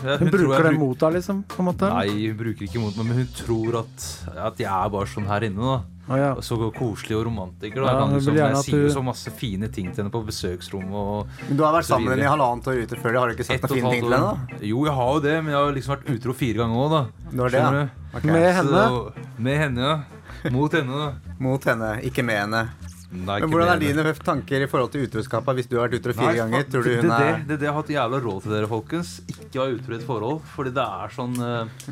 ja, 0.04 0.16
Hun 0.18 0.26
jeg 0.28 0.32
bruker 0.34 0.62
det 0.62 0.72
bruk- 0.72 0.78
mot 0.80 0.98
deg, 0.98 1.12
liksom? 1.18 1.44
på 1.48 1.60
en 1.60 1.66
måte? 1.70 1.88
Nei, 1.92 2.08
hun 2.28 2.36
bruker 2.36 2.66
ikke 2.66 2.80
mot 2.80 2.96
meg, 2.96 3.06
men 3.06 3.16
hun 3.22 3.26
tror 3.36 3.80
at, 3.84 4.06
at 4.50 4.56
jeg 4.58 4.70
er 4.70 4.88
bare 4.90 5.06
sånn 5.06 5.26
her 5.26 5.40
inne. 5.50 5.56
da 5.60 5.80
Ah, 6.10 6.16
ja. 6.18 6.30
Så 6.42 6.56
koselig 6.74 7.14
og 7.20 7.26
romantiker. 7.28 7.84
Da. 7.84 7.92
Ja, 7.92 8.04
hun 8.04 8.16
liksom, 8.18 8.34
jeg 8.34 8.56
sier 8.64 8.80
jo 8.82 8.88
du- 8.88 8.94
så 8.96 9.02
masse 9.04 9.30
fine 9.30 9.68
ting 9.70 9.92
til 9.94 10.02
henne 10.02 10.10
på 10.10 10.24
besøksrommet. 10.26 10.90
Og 10.90 11.28
Men 11.48 11.56
Du 11.56 11.62
har 11.62 11.72
vært 11.76 11.84
sammen 11.86 12.08
med 12.08 12.18
henne 12.18 12.26
i 12.26 12.32
halvannet 12.34 12.66
år 12.66 12.82
ute 12.82 12.96
før. 12.98 13.14
Har 13.20 13.28
du 13.28 13.34
ikke 13.36 13.46
sagt 13.46 13.62
Ett 13.62 13.70
noe 13.70 13.70
og 13.70 13.76
et 13.76 13.82
fine 13.84 13.92
ting 13.92 14.02
til 14.02 14.18
henne? 14.18 14.48
da? 14.50 14.56
Jo, 14.66 14.84
jeg 14.86 14.94
har 14.94 15.12
jo 15.14 15.20
det, 15.20 15.36
men 15.44 15.52
jeg 15.54 15.60
har 15.62 15.72
liksom 15.72 15.94
vært 15.94 16.10
utro 16.16 16.32
fire 16.34 16.54
ganger 16.58 16.76
òg, 16.82 16.90
da. 16.90 17.02
Du 17.30 17.42
har 17.44 17.48
det, 17.54 17.60
ja? 17.62 17.88
Okay. 18.16 18.30
Med 18.32 18.54
henne? 18.58 18.82
Så, 18.90 19.12
med 19.38 19.58
henne, 19.62 19.78
ja. 19.78 20.50
Mot 20.50 20.72
henne, 20.72 20.98
da. 20.98 21.12
Mot 21.38 21.62
henne, 21.64 22.02
ikke 22.02 22.24
med 22.24 22.40
henne. 22.42 22.68
Men 23.10 23.50
Hvordan 23.50 23.72
er 23.72 23.80
dine 23.82 24.12
tanker 24.22 24.62
i 24.62 24.68
forhold 24.70 24.92
til 24.94 25.08
utroskapet 25.08 25.58
hvis 25.58 25.66
du 25.70 25.76
har 25.78 25.88
vært 25.88 25.98
utro 25.98 26.14
fire 26.14 26.36
ganger? 26.38 26.68
Tror 26.70 26.84
du 26.86 26.90
hun 26.94 27.10
er 27.10 27.40
det, 27.42 27.56
det, 27.56 27.64
jeg 27.66 27.72
har 27.72 27.78
hatt 27.80 27.90
jævla 27.90 28.20
råd 28.22 28.44
til 28.44 28.54
dere, 28.54 28.68
folkens. 28.70 29.10
Ikke 29.32 29.58
ha 29.58 29.66
utro 29.72 29.96
i 29.96 29.98
et 29.98 30.06
forhold. 30.06 30.38
Fordi 30.54 30.72
det 30.76 30.84
er 30.84 31.14
sånn 31.16 31.34
eh, 31.42 31.90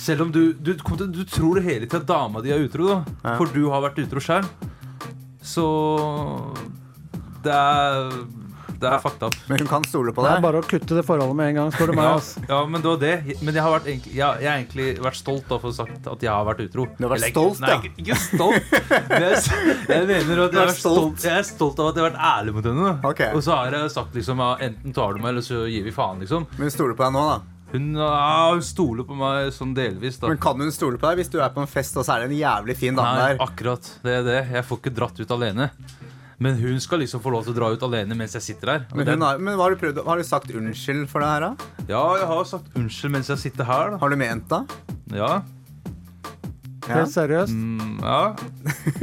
Selv 0.00 0.24
om 0.24 0.32
du 0.32 0.40
Du, 0.56 0.72
du 0.72 1.24
tror 1.28 1.60
det 1.60 1.66
hele 1.68 1.86
tida 1.90 2.00
dama 2.08 2.40
di 2.40 2.54
er 2.54 2.64
utro, 2.64 2.88
da. 2.88 3.34
For 3.36 3.52
du 3.52 3.66
har 3.68 3.84
vært 3.84 4.00
utro 4.06 4.22
sjøl. 4.24 4.48
Så 5.44 5.66
Det 7.44 7.52
er 7.52 8.08
Det 8.80 8.88
er 8.88 8.98
fucked 9.02 9.22
up. 9.26 9.34
Men 9.50 9.58
hun 9.60 9.68
kan 9.68 9.84
stole 9.84 10.12
på 10.16 10.22
Det 10.24 10.30
er 10.30 10.38
deg? 10.38 10.44
bare 10.46 10.60
å 10.62 10.64
kutte 10.64 10.96
det 10.96 11.02
forholdet 11.04 11.36
med 11.36 11.50
en 11.50 11.58
gang, 11.58 11.72
spør 11.74 11.90
du 11.92 11.96
meg. 11.98 12.06
Ja, 12.08 12.44
ja, 12.54 12.60
men 12.72 12.80
det 12.80 12.88
var 12.88 13.00
det. 13.02 13.12
Men 13.44 13.54
jeg 13.58 13.64
har, 13.66 13.74
vært 13.76 13.88
egentlig, 13.92 14.14
jeg, 14.16 14.40
jeg 14.40 14.48
har 14.50 14.56
egentlig 14.62 14.86
vært 15.04 15.18
stolt 15.20 15.50
av 15.52 15.58
å 15.58 15.60
få 15.66 15.72
sagt 15.76 16.08
at 16.14 16.24
jeg 16.24 16.32
har 16.32 16.48
vært 16.48 16.62
utro. 16.64 16.86
Du 16.96 17.04
har 17.04 17.12
vært 17.12 17.20
Eller, 17.20 17.34
stolt, 17.36 17.60
nei, 17.60 17.70
ja. 17.70 17.78
Ikke, 17.80 17.92
ikke 18.00 18.18
stolt. 18.24 18.74
Men 19.12 19.26
jeg, 19.28 19.44
jeg 19.92 20.08
mener 20.14 20.42
at 20.46 20.56
Du 20.56 20.58
jeg 20.60 20.66
er 20.66 20.74
stolt. 20.80 21.24
jeg 21.28 21.36
er 21.42 21.48
stolt 21.52 21.84
av 21.84 21.92
at 21.92 22.00
jeg 22.00 22.06
har 22.06 22.10
vært 22.10 22.24
ærlig 22.32 22.56
mot 22.56 22.70
henne. 22.72 22.88
da. 22.90 23.08
Ok. 23.12 23.22
Og 23.36 23.44
så 23.44 23.56
har 23.60 23.76
jeg 23.78 23.94
sagt 24.00 24.16
liksom 24.16 24.40
ja, 24.46 24.50
enten 24.70 24.96
tar 24.96 25.12
du 25.14 25.20
meg, 25.22 25.30
eller 25.34 25.44
så 25.44 25.62
gir 25.68 25.84
vi 25.84 25.92
faen, 25.94 26.20
liksom. 26.24 26.48
Men 26.56 26.70
hun 26.70 26.74
stoler 26.78 26.96
på 26.96 27.04
deg 27.06 27.16
nå, 27.20 27.24
da? 27.34 27.40
Hun, 27.70 27.84
ja, 27.94 28.48
hun 28.50 28.64
stoler 28.66 29.04
på 29.06 29.14
meg 29.14 29.52
sånn 29.54 29.76
delvis, 29.76 30.16
da. 30.18 30.26
Men 30.32 30.40
kan 30.42 30.58
hun 30.58 30.72
stole 30.74 30.98
på 30.98 31.06
deg 31.06 31.20
hvis 31.20 31.28
du 31.30 31.36
er 31.38 31.52
på 31.54 31.62
en 31.62 31.68
fest 31.70 31.94
og 32.00 32.02
så 32.08 32.16
er 32.16 32.24
det 32.24 32.32
en 32.32 32.40
jævlig 32.40 32.74
fin 32.80 32.96
dame 32.98 33.12
Nei, 33.14 33.28
der? 33.36 33.44
akkurat. 33.44 33.92
Det 34.02 34.16
er 34.16 34.24
det. 34.26 34.38
Jeg 34.56 34.66
får 34.66 34.80
ikke 34.82 34.94
dratt 34.96 35.20
ut 35.22 35.34
alene. 35.36 35.68
Men 36.40 36.56
hun 36.56 36.80
skal 36.80 37.02
liksom 37.02 37.20
få 37.20 37.34
lov 37.34 37.44
til 37.44 37.52
å 37.52 37.58
dra 37.58 37.68
ut 37.74 37.82
alene 37.84 38.16
mens 38.16 38.32
jeg 38.38 38.44
sitter 38.46 38.72
her. 38.72 38.84
Men, 38.96 39.08
hun 39.12 39.24
har, 39.26 39.40
men 39.44 39.58
hva 39.58 39.66
har, 39.66 39.76
du 39.76 39.82
prøvd, 39.82 39.98
har 40.06 40.20
du 40.20 40.24
sagt 40.24 40.52
unnskyld 40.56 41.02
for 41.10 41.20
det 41.20 41.28
her, 41.28 41.44
da? 41.44 41.72
Ja, 41.90 42.04
jeg 42.16 42.28
har 42.30 42.46
sagt 42.48 42.78
unnskyld 42.80 43.12
mens 43.12 43.28
jeg 43.28 43.42
sitter 43.42 43.68
her. 43.68 43.92
da 43.92 44.00
Har 44.00 44.12
du 44.12 44.16
ment 44.20 44.46
det? 44.48 44.62
Ja. 45.20 45.34
Ja. 46.88 46.94
Helt 46.96 47.12
seriøst. 47.12 47.52
Mm, 47.52 48.00
ja. 48.00 48.22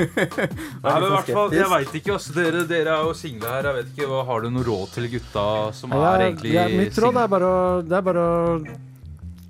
Nei, 0.84 0.96
men 0.98 1.06
hvert 1.14 1.30
fall, 1.30 1.54
jeg 1.54 1.70
veit 1.72 1.94
ikke. 2.02 2.16
Altså, 2.18 2.34
dere, 2.36 2.66
dere 2.68 2.98
er 2.98 3.06
jo 3.06 3.14
single 3.16 3.54
her. 3.54 3.70
Jeg 3.70 3.78
vet 3.78 3.94
ikke, 3.94 4.10
hva, 4.10 4.26
Har 4.28 4.44
du 4.44 4.50
noe 4.52 4.66
råd 4.66 4.98
til 4.98 5.08
gutta 5.14 5.48
som 5.78 5.94
Ja, 5.94 6.04
er 6.16 6.26
egentlig 6.32 6.58
ja, 6.58 6.68
mitt 6.74 6.98
råd 7.06 7.22
er 7.22 7.32
bare 7.32 7.54
å, 7.54 7.64
det 7.86 8.00
er 8.02 8.08
bare 8.10 8.26
å 8.26 8.60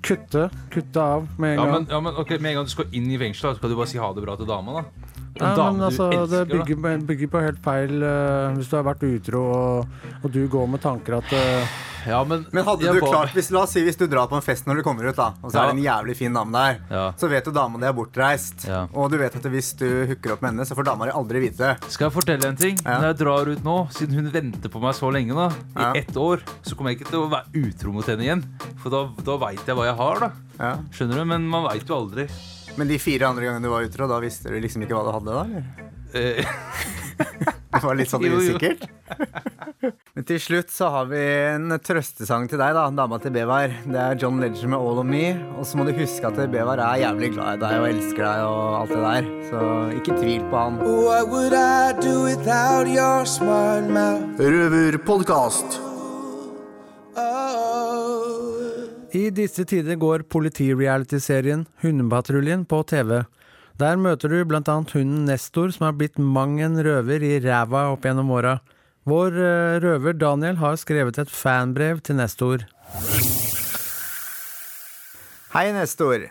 kutte. 0.04 0.44
Kutte 0.76 1.08
av 1.16 1.24
med 1.40 1.56
en 1.56 1.58
ja, 1.58 1.64
gang. 1.64 1.72
men, 1.72 1.88
ja, 1.96 2.04
men 2.04 2.20
okay, 2.20 2.38
Med 2.38 2.52
en 2.52 2.60
gang 2.60 2.68
du 2.68 2.76
skal 2.76 2.92
inn 2.92 3.08
i 3.10 3.18
fengselet, 3.20 3.58
skal 3.58 3.72
du 3.72 3.78
bare 3.80 3.90
si 3.90 4.00
ha 4.02 4.12
det 4.12 4.28
bra 4.28 4.36
til 4.36 4.52
dama. 4.52 4.82
da 4.82 5.17
Ja, 5.38 5.52
dame 5.56 5.76
men 5.78 5.84
altså, 5.88 6.08
det 6.10 6.18
elsker, 6.18 6.44
da. 6.48 6.56
bygger, 6.56 7.04
bygger 7.06 7.28
på 7.32 7.42
helt 7.44 7.60
feil 7.62 7.92
uh, 8.02 8.56
Hvis 8.56 8.70
du 8.70 8.74
har 8.78 8.86
vært 8.88 9.04
utro 9.06 9.42
og, 9.54 10.00
og 10.22 10.32
du 10.34 10.40
går 10.50 10.66
med 10.72 10.82
tanker 10.82 11.18
at 11.20 11.30
uh, 11.34 11.76
Ja, 12.08 12.22
men, 12.26 12.44
Men 12.54 12.64
hadde 12.66 12.92
du 12.94 13.00
klart, 13.02 13.34
hvis, 13.36 13.50
La 13.54 13.62
oss 13.66 13.74
si 13.76 13.82
hvis 13.84 13.98
du 14.00 14.06
drar 14.10 14.26
på 14.30 14.38
en 14.38 14.44
fest 14.44 14.66
når 14.66 14.80
du 14.80 14.82
kommer 14.86 15.06
ut, 15.08 15.16
da 15.18 15.28
og 15.42 15.52
så 15.52 15.60
er 15.60 15.70
det 15.70 15.76
en 15.76 15.82
jævlig 15.84 16.14
fin 16.18 16.34
dame 16.34 16.54
der. 16.54 16.78
Ja. 16.90 17.02
Så 17.20 17.28
vet 17.30 17.44
du 17.46 17.52
dama 17.54 17.78
di 17.80 17.86
er 17.88 17.94
bortreist. 17.96 18.64
Ja. 18.68 18.80
Og 18.96 19.10
du 19.12 19.18
vet 19.20 19.34
at 19.38 19.46
hvis 19.52 19.70
du 19.78 19.86
hooker 20.08 20.34
opp 20.34 20.42
med 20.44 20.52
henne, 20.54 20.66
så 20.68 20.76
får 20.78 20.86
dama 20.88 21.08
di 21.08 21.14
aldri 21.18 21.42
vite 21.42 21.60
det. 21.62 21.90
Skal 21.92 22.08
jeg 22.08 22.14
fortelle 22.16 22.48
en 22.48 22.58
ting? 22.58 22.78
Når 22.86 23.06
jeg 23.10 23.18
drar 23.20 23.50
ut 23.52 23.64
nå, 23.66 23.76
siden 23.94 24.18
hun 24.18 24.30
venter 24.34 24.72
på 24.72 24.82
meg 24.82 24.96
så 24.98 25.10
lenge, 25.14 25.36
da, 25.36 25.48
i 25.52 25.84
Ja. 25.84 25.90
ett 26.02 26.16
år, 26.16 26.42
så 26.62 26.78
kommer 26.78 26.94
jeg 26.94 27.00
ikke 27.00 27.10
til 27.12 27.26
å 27.26 27.30
være 27.34 27.64
utro 27.66 27.94
mot 27.94 28.08
henne 28.08 28.24
igjen. 28.26 28.44
For 28.82 28.94
da, 28.94 29.04
da 29.28 29.38
veit 29.44 29.66
jeg 29.66 29.78
hva 29.78 29.88
jeg 29.90 29.98
har, 30.00 30.22
da. 30.26 30.30
Ja. 30.58 30.72
Skjønner 30.94 31.22
du? 31.22 31.28
Men 31.34 31.48
man 31.50 31.68
veit 31.68 31.86
jo 31.88 31.98
aldri. 32.02 32.28
Men 32.76 32.90
de 32.90 32.98
fire 33.02 33.26
andre 33.30 33.48
gangene 33.48 33.64
du 33.64 33.72
var 33.72 33.86
utro, 33.86 34.06
da 34.10 34.20
visste 34.22 34.52
du 34.52 34.60
liksom 34.60 34.84
ikke 34.84 34.98
hva 34.98 35.06
du 35.06 35.12
hadde? 35.16 35.32
da? 35.32 35.44
eller? 35.44 35.62
Eh, 36.14 36.44
Det 37.68 37.84
var 37.84 37.94
litt 37.98 38.10
sånn 38.10 38.24
usikkert. 38.38 38.86
Men 40.16 40.24
til 40.26 40.40
slutt 40.42 40.70
så 40.74 40.88
har 40.92 41.06
vi 41.10 41.20
en 41.52 41.70
trøstesang 41.84 42.48
til 42.50 42.58
deg, 42.60 42.74
da, 42.74 42.88
dama 42.90 43.18
til 43.22 43.32
Bevar. 43.34 43.68
Det 43.84 44.00
er 44.02 44.18
John 44.18 44.40
Ledger 44.42 44.68
med 44.72 44.78
'All 44.78 44.98
of 45.02 45.06
Me'. 45.06 45.36
Og 45.58 45.64
så 45.68 45.78
må 45.78 45.82
du 45.86 45.92
huske 45.94 46.26
at 46.26 46.50
Bevar 46.50 46.78
er 46.82 47.04
jævlig 47.04 47.30
glad 47.36 47.50
i 47.58 47.62
deg 47.62 47.74
og 47.82 47.88
elsker 47.92 48.22
deg 48.24 48.38
og 48.48 48.62
alt 48.80 48.92
det 48.94 49.02
der. 49.04 49.24
Så 49.50 49.58
ikke 50.00 50.18
tvil 50.18 50.42
på 50.50 50.56
han. 50.58 50.74
What 50.82 51.28
I 59.16 59.30
disse 59.32 59.64
tider 59.64 59.96
går 59.96 60.26
politirealityserien 60.28 61.62
Hundepatruljen 61.80 62.66
på 62.68 62.82
TV. 62.84 63.22
Der 63.80 63.96
møter 63.96 64.28
du 64.28 64.42
blant 64.44 64.68
annet 64.68 64.92
hunden 64.92 65.22
Nestor, 65.24 65.70
som 65.72 65.86
har 65.86 65.94
blitt 65.96 66.18
mang 66.20 66.58
en 66.60 66.76
røver 66.84 67.24
i 67.24 67.38
ræva 67.40 67.86
opp 67.94 68.04
gjennom 68.04 68.28
åra. 68.36 68.58
Vår 69.08 69.32
eh, 69.32 69.78
røver 69.80 70.18
Daniel 70.18 70.60
har 70.60 70.76
skrevet 70.76 71.22
et 71.22 71.32
fanbrev 71.32 72.02
til 72.04 72.18
Nestor. 72.20 72.66
Hei, 75.54 75.70
Nestor. 75.72 76.28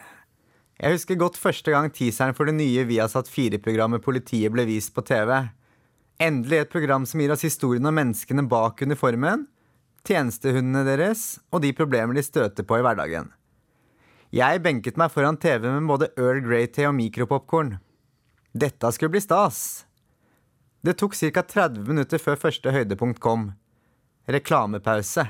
Jeg 0.77 0.93
husker 0.93 1.17
godt 1.17 1.41
første 1.41 1.73
gang 1.73 1.89
teaseren 1.89 2.37
for 2.37 2.45
det 2.45 2.59
nye 2.59 2.85
Viasat 2.85 3.31
4-programmet 3.33 4.05
Politiet 4.05 4.53
ble 4.53 4.67
vist 4.69 4.93
på 4.93 5.01
TV. 5.01 5.33
Endelig 6.21 6.61
et 6.61 6.73
program 6.77 7.09
som 7.09 7.25
gir 7.25 7.33
oss 7.33 7.47
historien 7.47 7.89
om 7.89 7.97
menneskene 7.97 8.45
bak 8.45 8.85
uniformen, 8.85 9.47
tjenestehundene 10.07 10.85
deres 10.87 11.37
og 11.51 11.61
de 11.65 11.73
problemer 11.75 12.17
de 12.17 12.23
støter 12.25 12.65
på 12.67 12.79
i 12.79 12.85
hverdagen. 12.85 13.29
Jeg 14.35 14.63
benket 14.63 14.97
meg 14.99 15.11
foran 15.13 15.39
TV 15.39 15.69
med 15.69 15.87
både 15.87 16.09
Earl 16.19 16.41
Grey-te 16.43 16.87
og 16.87 16.95
mikropopkorn. 16.97 17.77
Dette 18.51 18.91
skulle 18.95 19.13
bli 19.13 19.23
stas. 19.23 19.85
Det 20.83 20.97
tok 20.99 21.15
ca. 21.15 21.43
30 21.43 21.87
minutter 21.87 22.21
før 22.21 22.39
første 22.39 22.71
høydepunkt 22.71 23.21
kom. 23.23 23.51
Reklamepause. 24.27 25.27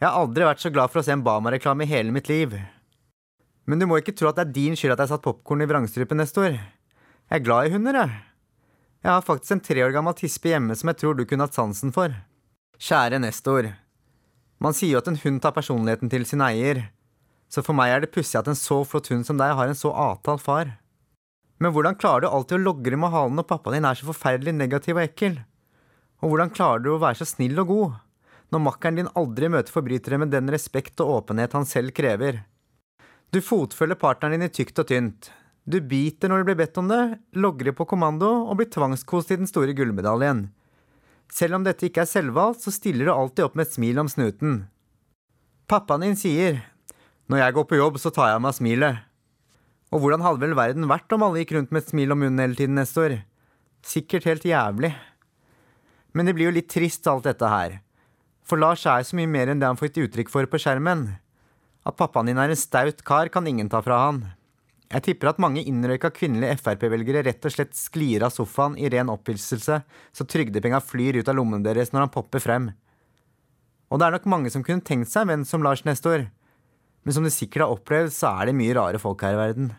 Jeg 0.00 0.08
har 0.08 0.18
aldri 0.18 0.46
vært 0.46 0.62
så 0.62 0.72
glad 0.74 0.90
for 0.90 1.00
å 1.00 1.06
se 1.06 1.14
en 1.14 1.22
Bama-reklame 1.24 1.86
i 1.86 1.90
hele 1.90 2.14
mitt 2.14 2.28
liv. 2.28 2.56
Men 3.64 3.80
du 3.80 3.86
må 3.88 4.00
ikke 4.00 4.14
tro 4.16 4.28
at 4.28 4.40
det 4.40 4.48
er 4.48 4.56
din 4.58 4.76
skyld 4.76 4.96
at 4.96 5.04
jeg 5.04 5.14
satt 5.14 5.24
popkorn 5.24 5.64
i 5.64 5.68
vrangstrupen, 5.70 6.18
neste 6.20 6.42
år. 6.42 6.58
Jeg 6.58 7.38
er 7.38 7.44
glad 7.46 7.68
i 7.68 7.74
hunder, 7.76 7.96
jeg. 8.02 8.18
Jeg 9.04 9.12
har 9.12 9.24
faktisk 9.24 9.54
en 9.54 9.64
tre 9.64 9.84
år 9.84 9.94
gammel 9.94 10.16
tispe 10.18 10.50
hjemme 10.50 10.74
som 10.76 10.90
jeg 10.90 11.00
tror 11.00 11.16
du 11.16 11.24
kunne 11.28 11.46
hatt 11.46 11.56
sansen 11.56 11.94
for. 11.94 12.12
Kjære 12.82 13.20
Nestor. 13.22 13.68
Man 14.58 14.74
sier 14.74 14.96
jo 14.96 15.00
at 15.00 15.06
en 15.06 15.18
hund 15.22 15.40
tar 15.44 15.54
personligheten 15.54 16.10
til 16.10 16.24
sin 16.26 16.42
eier. 16.42 16.88
Så 17.46 17.62
for 17.62 17.76
meg 17.76 17.92
er 17.92 18.02
det 18.02 18.10
pussig 18.10 18.34
at 18.40 18.48
en 18.50 18.58
så 18.58 18.80
flott 18.88 19.12
hund 19.12 19.22
som 19.28 19.38
deg 19.38 19.52
har 19.54 19.70
en 19.70 19.78
så 19.78 19.92
avtalt 19.94 20.42
far. 20.42 20.72
Men 21.62 21.70
hvordan 21.70 21.94
klarer 21.94 22.24
du 22.24 22.32
alltid 22.32 22.58
å 22.58 22.64
logre 22.64 22.98
med 22.98 23.14
halen 23.14 23.38
når 23.38 23.46
pappaen 23.46 23.78
din 23.78 23.86
er 23.86 23.98
så 23.98 24.08
forferdelig 24.08 24.56
negativ 24.56 24.98
og 24.98 25.04
ekkel? 25.04 25.36
Og 26.18 26.32
hvordan 26.32 26.50
klarer 26.56 26.82
du 26.82 26.90
å 26.96 26.98
være 26.98 27.20
så 27.20 27.28
snill 27.30 27.62
og 27.62 27.70
god, 27.70 27.94
når 28.50 28.64
makkeren 28.66 28.98
din 28.98 29.12
aldri 29.22 29.52
møter 29.54 29.74
forbrytere 29.76 30.18
med 30.18 30.34
den 30.34 30.50
respekt 30.50 30.98
og 31.04 31.20
åpenhet 31.20 31.54
han 31.54 31.68
selv 31.70 31.94
krever? 31.94 32.42
Du 33.30 33.38
fotfølger 33.38 34.00
partneren 34.02 34.40
din 34.40 34.48
i 34.48 34.50
tykt 34.50 34.82
og 34.82 34.90
tynt. 34.90 35.30
Du 35.62 35.78
biter 35.78 36.28
når 36.28 36.42
du 36.42 36.50
blir 36.50 36.58
bedt 36.58 36.82
om 36.82 36.90
det, 36.90 37.02
logrer 37.38 37.76
på 37.76 37.86
kommando 37.86 38.32
og 38.48 38.58
blir 38.58 38.72
tvangskost 38.74 39.30
i 39.30 39.38
den 39.38 39.50
store 39.50 39.78
gullmedaljen. 39.78 40.48
Selv 41.32 41.58
om 41.58 41.64
dette 41.66 41.88
ikke 41.88 42.04
er 42.04 42.10
selvvalgt, 42.10 42.64
så 42.64 42.72
stiller 42.74 43.08
du 43.08 43.14
alltid 43.14 43.46
opp 43.46 43.56
med 43.58 43.66
et 43.68 43.76
smil 43.76 44.00
om 44.02 44.10
snuten. 44.10 44.64
Pappaen 45.70 46.04
din 46.04 46.18
sier, 46.18 46.60
når 47.30 47.40
jeg 47.40 47.56
går 47.56 47.66
på 47.70 47.78
jobb, 47.80 47.98
så 48.02 48.12
tar 48.12 48.30
jeg 48.30 48.38
av 48.38 48.44
meg 48.44 48.56
smilet. 48.56 49.00
Og 49.94 50.02
hvordan 50.02 50.24
hadde 50.24 50.42
vel 50.42 50.56
verden 50.58 50.90
vært 50.90 51.12
om 51.14 51.24
alle 51.24 51.42
gikk 51.42 51.54
rundt 51.56 51.72
med 51.72 51.84
et 51.84 51.90
smil 51.92 52.12
om 52.12 52.20
munnen 52.20 52.42
hele 52.42 52.58
tiden, 52.58 52.76
neste 52.76 53.00
år? 53.00 53.16
Sikkert 53.84 54.28
helt 54.28 54.44
jævlig. 54.48 54.92
Men 56.14 56.28
det 56.28 56.34
blir 56.36 56.50
jo 56.50 56.56
litt 56.56 56.70
trist, 56.72 57.06
alt 57.10 57.26
dette 57.26 57.48
her. 57.48 57.78
For 58.44 58.60
Lars 58.60 58.84
er 58.86 59.06
så 59.06 59.16
mye 59.16 59.30
mer 59.30 59.50
enn 59.50 59.60
det 59.62 59.68
han 59.70 59.78
får 59.80 59.90
gitt 59.90 60.02
uttrykk 60.08 60.32
for 60.32 60.48
på 60.50 60.60
skjermen. 60.60 61.06
At 61.84 61.96
pappaen 61.96 62.28
din 62.28 62.40
er 62.40 62.52
en 62.52 62.58
staut 62.58 63.00
kar, 63.06 63.30
kan 63.32 63.46
ingen 63.48 63.70
ta 63.72 63.80
fra 63.84 64.02
han. 64.06 64.24
Jeg 64.94 65.02
tipper 65.08 65.32
at 65.32 65.40
mange 65.42 65.64
innrøyka 65.66 66.12
kvinnelige 66.14 66.54
Frp-velgere 66.60 67.24
rett 67.26 67.46
og 67.48 67.50
slett 67.50 67.74
sklir 67.74 68.22
av 68.22 68.30
sofaen 68.30 68.76
i 68.78 68.86
ren 68.92 69.10
opphilselse, 69.10 69.80
så 69.82 70.26
trygdepenga 70.30 70.78
flyr 70.78 71.18
ut 71.18 71.30
av 71.30 71.34
lommene 71.34 71.66
deres 71.66 71.90
når 71.90 72.06
han 72.06 72.12
popper 72.14 72.42
frem. 72.44 72.68
Og 73.90 73.98
det 73.98 74.06
er 74.06 74.14
nok 74.14 74.28
mange 74.30 74.52
som 74.54 74.62
kunne 74.66 74.86
tenkt 74.86 75.10
seg 75.10 75.24
en 75.24 75.32
venn 75.32 75.46
som 75.48 75.66
Lars 75.66 75.82
Nestor. 75.86 76.28
Men 77.02 77.16
som 77.16 77.26
du 77.26 77.30
sikkert 77.34 77.66
har 77.66 77.74
opplevd, 77.74 78.14
så 78.14 78.30
er 78.38 78.48
det 78.48 78.56
mye 78.60 78.76
rare 78.78 79.02
folk 79.02 79.26
her 79.26 79.34
i 79.34 79.40
verden. 79.40 79.72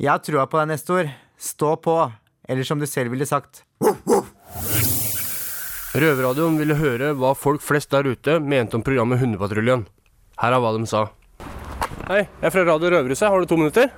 Jeg 0.00 0.10
har 0.14 0.24
trua 0.24 0.48
på 0.48 0.56
deg, 0.60 0.72
Nestor. 0.72 1.12
Stå 1.36 1.76
på. 1.84 1.98
Eller 2.48 2.64
som 2.64 2.80
du 2.80 2.88
selv 2.88 3.12
ville 3.12 3.28
sagt. 3.28 3.62
Røverradioen 5.98 6.56
ville 6.60 6.80
høre 6.80 7.12
hva 7.18 7.34
folk 7.36 7.60
flest 7.64 7.92
der 7.92 8.08
ute 8.08 8.38
mente 8.40 8.78
om 8.78 8.84
programmet 8.86 9.20
Hundepatruljen. 9.20 9.84
Her 10.40 10.56
er 10.56 10.64
hva 10.64 10.72
de 10.76 10.88
sa. 10.88 11.08
Hei, 12.08 12.22
jeg 12.24 12.46
er 12.48 12.52
fra 12.54 12.62
Radio 12.64 12.88
Røverhuset. 12.88 13.28
Har 13.28 13.42
du 13.42 13.44
to 13.44 13.56
minutter? 13.60 13.90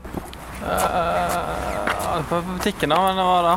På 2.27 2.41
butikken, 2.43 2.91
da, 2.91 2.97
men 3.05 3.21
hva 3.23 3.37
da? 3.45 3.53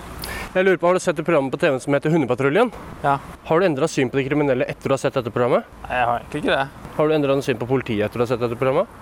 Jeg 0.54 0.68
lurer 0.68 0.78
på, 0.78 0.92
Har 0.92 1.00
du 1.00 1.02
sett 1.02 1.18
et 1.18 1.26
program 1.26 1.48
på 1.50 1.58
TV 1.58 1.80
som 1.82 1.96
heter 1.98 2.14
Hundepatruljen? 2.14 2.70
Ja. 3.02 3.16
Har 3.48 3.60
du 3.60 3.66
endra 3.66 3.90
syn 3.90 4.12
på 4.14 4.20
de 4.20 4.28
kriminelle 4.28 4.68
etter 4.70 4.92
du 4.92 4.94
har 4.94 5.02
sett 5.02 5.18
dette 5.18 5.34
programmet? 5.34 5.66
Nei, 5.88 5.98
jeg 5.98 6.06
har 6.06 6.22
egentlig 6.22 6.44
ikke 6.44 6.54
det. 6.60 6.86
Har 7.00 7.10
du 7.10 7.16
endra 7.18 7.40
syn 7.42 7.62
på 7.64 7.70
politiet 7.74 8.06
etter 8.06 8.22
du 8.22 8.26
har 8.28 8.30
sett 8.30 8.46
dette 8.46 8.60
programmet? 8.62 8.94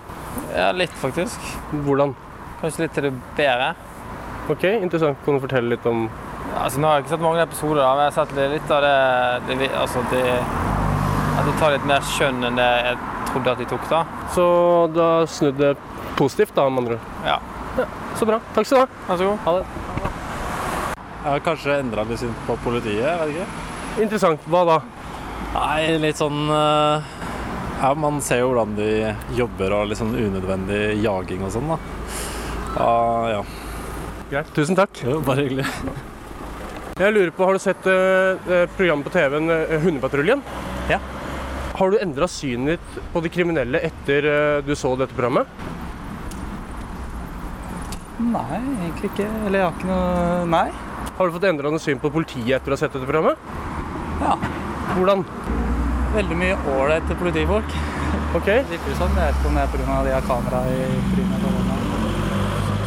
Ja, 0.56 0.70
litt 0.72 0.96
faktisk. 1.04 1.52
Hvordan? 1.84 2.16
Kanskje 2.64 2.86
litt 2.86 2.96
til 2.96 3.10
det 3.10 3.14
bedre. 3.36 3.74
Ok, 4.56 4.64
interessant. 4.72 5.20
Kan 5.26 5.36
du 5.36 5.44
fortelle 5.44 5.76
litt 5.76 5.84
om 5.84 6.06
Altså, 6.62 6.80
Nå 6.80 6.88
har 6.88 6.96
jeg 6.96 7.04
ikke 7.04 7.12
sett 7.18 7.28
mange 7.28 7.44
episoder, 7.44 7.84
da, 7.84 7.92
men 7.92 8.06
jeg 8.08 8.14
har 8.14 8.16
sett 8.24 8.52
litt 8.56 8.72
av 8.72 8.88
det, 8.88 9.60
det 9.60 9.68
Altså, 9.84 10.00
de, 10.16 10.24
At 11.36 11.44
det 11.44 11.54
tar 11.60 11.76
litt 11.76 11.92
mer 11.92 12.08
skjønn 12.16 12.40
enn 12.48 12.56
det 12.56 12.72
jeg 12.88 12.96
trodde 13.32 13.54
at 13.54 13.62
de 13.62 13.66
tok, 13.70 13.88
da. 13.90 14.04
Så 14.34 14.44
du 14.92 15.00
har 15.02 15.26
snudd 15.30 15.58
det 15.60 15.74
positivt, 16.18 16.54
da, 16.56 16.68
med 16.68 16.84
andre 16.84 16.98
ord? 16.98 17.10
Ja. 17.26 17.38
Så 18.18 18.28
bra. 18.28 18.38
Takk 18.54 18.68
skal 18.68 18.78
du 18.78 18.82
ha. 18.84 19.04
Vær 19.08 19.20
så 19.20 19.28
god. 19.30 19.38
Ha 19.46 19.54
det. 19.58 19.64
Jeg 21.22 21.30
har 21.30 21.42
kanskje 21.46 21.78
endra 21.78 22.04
litt 22.06 22.20
syn 22.20 22.34
på 22.48 22.56
politiet, 22.64 23.02
jeg 23.06 23.18
vet 23.20 23.32
ikke. 23.32 24.04
Interessant. 24.04 24.46
Hva 24.50 24.62
da? 24.68 24.78
Nei, 25.52 25.98
litt 26.00 26.16
sånn 26.18 26.48
eh, 26.48 27.10
Ja, 27.82 27.90
man 27.98 28.22
ser 28.24 28.40
jo 28.40 28.52
hvordan 28.52 28.72
de 28.78 28.88
jobber 29.36 29.74
og 29.76 29.90
litt 29.90 30.00
sånn 30.00 30.14
unødvendig 30.16 30.80
jaging 31.02 31.44
og 31.46 31.52
sånn, 31.54 31.74
da. 31.74 31.78
Ja, 32.78 32.94
ja. 33.36 33.42
Greit. 34.32 34.52
Tusen 34.56 34.78
takk. 34.78 35.02
Jo, 35.04 35.20
bare 35.24 35.44
hyggelig. 35.44 35.68
Jeg 37.00 37.14
lurer 37.14 37.32
på, 37.36 37.44
Har 37.46 37.56
du 37.56 37.62
sett 37.62 37.86
uh, 37.88 38.66
programmet 38.76 39.06
på 39.06 39.12
TV-en 39.14 39.52
eh, 39.52 39.78
Hundepatruljen? 39.84 40.42
Har 41.82 41.90
du 41.90 41.96
endra 41.98 42.28
synet 42.30 42.78
ditt 42.78 43.06
på 43.10 43.20
de 43.24 43.30
kriminelle 43.34 43.80
etter 43.82 44.26
eh, 44.30 44.58
du 44.62 44.70
så 44.78 44.92
dette 44.94 45.16
programmet? 45.16 45.48
Nei, 48.22 48.60
egentlig 48.84 49.10
ikke. 49.10 49.26
Eller 49.48 49.58
jeg 49.58 49.66
har 49.66 49.74
ikke 49.80 49.88
noe 49.88 50.44
Nei. 50.52 50.68
Har 51.16 51.26
du 51.26 51.34
fått 51.34 51.48
endra 51.50 51.72
noe 51.74 51.82
syn 51.82 51.98
på 51.98 52.12
politiet 52.14 52.52
etter 52.60 52.70
å 52.70 52.76
ha 52.76 52.80
sett 52.84 52.94
dette 52.94 53.08
programmet? 53.08 53.34
Ja. 54.22 54.36
Hvordan? 54.92 55.26
Veldig 56.14 56.38
mye 56.38 56.62
ålreite 56.76 57.18
politifolk. 57.18 57.74
Ok. 58.38 58.46
Virker 58.46 58.86
det 58.86 58.98
sånn. 59.02 59.18
Jeg 59.18 59.32
vet 59.32 59.40
ikke 59.40 59.50
om 59.50 59.58
det 59.58 59.66
er 59.66 59.74
pga. 59.74 60.00
de 60.06 60.14
har 60.14 60.28
kamera 60.30 60.64
i 60.70 60.80
trynet. 61.16 61.48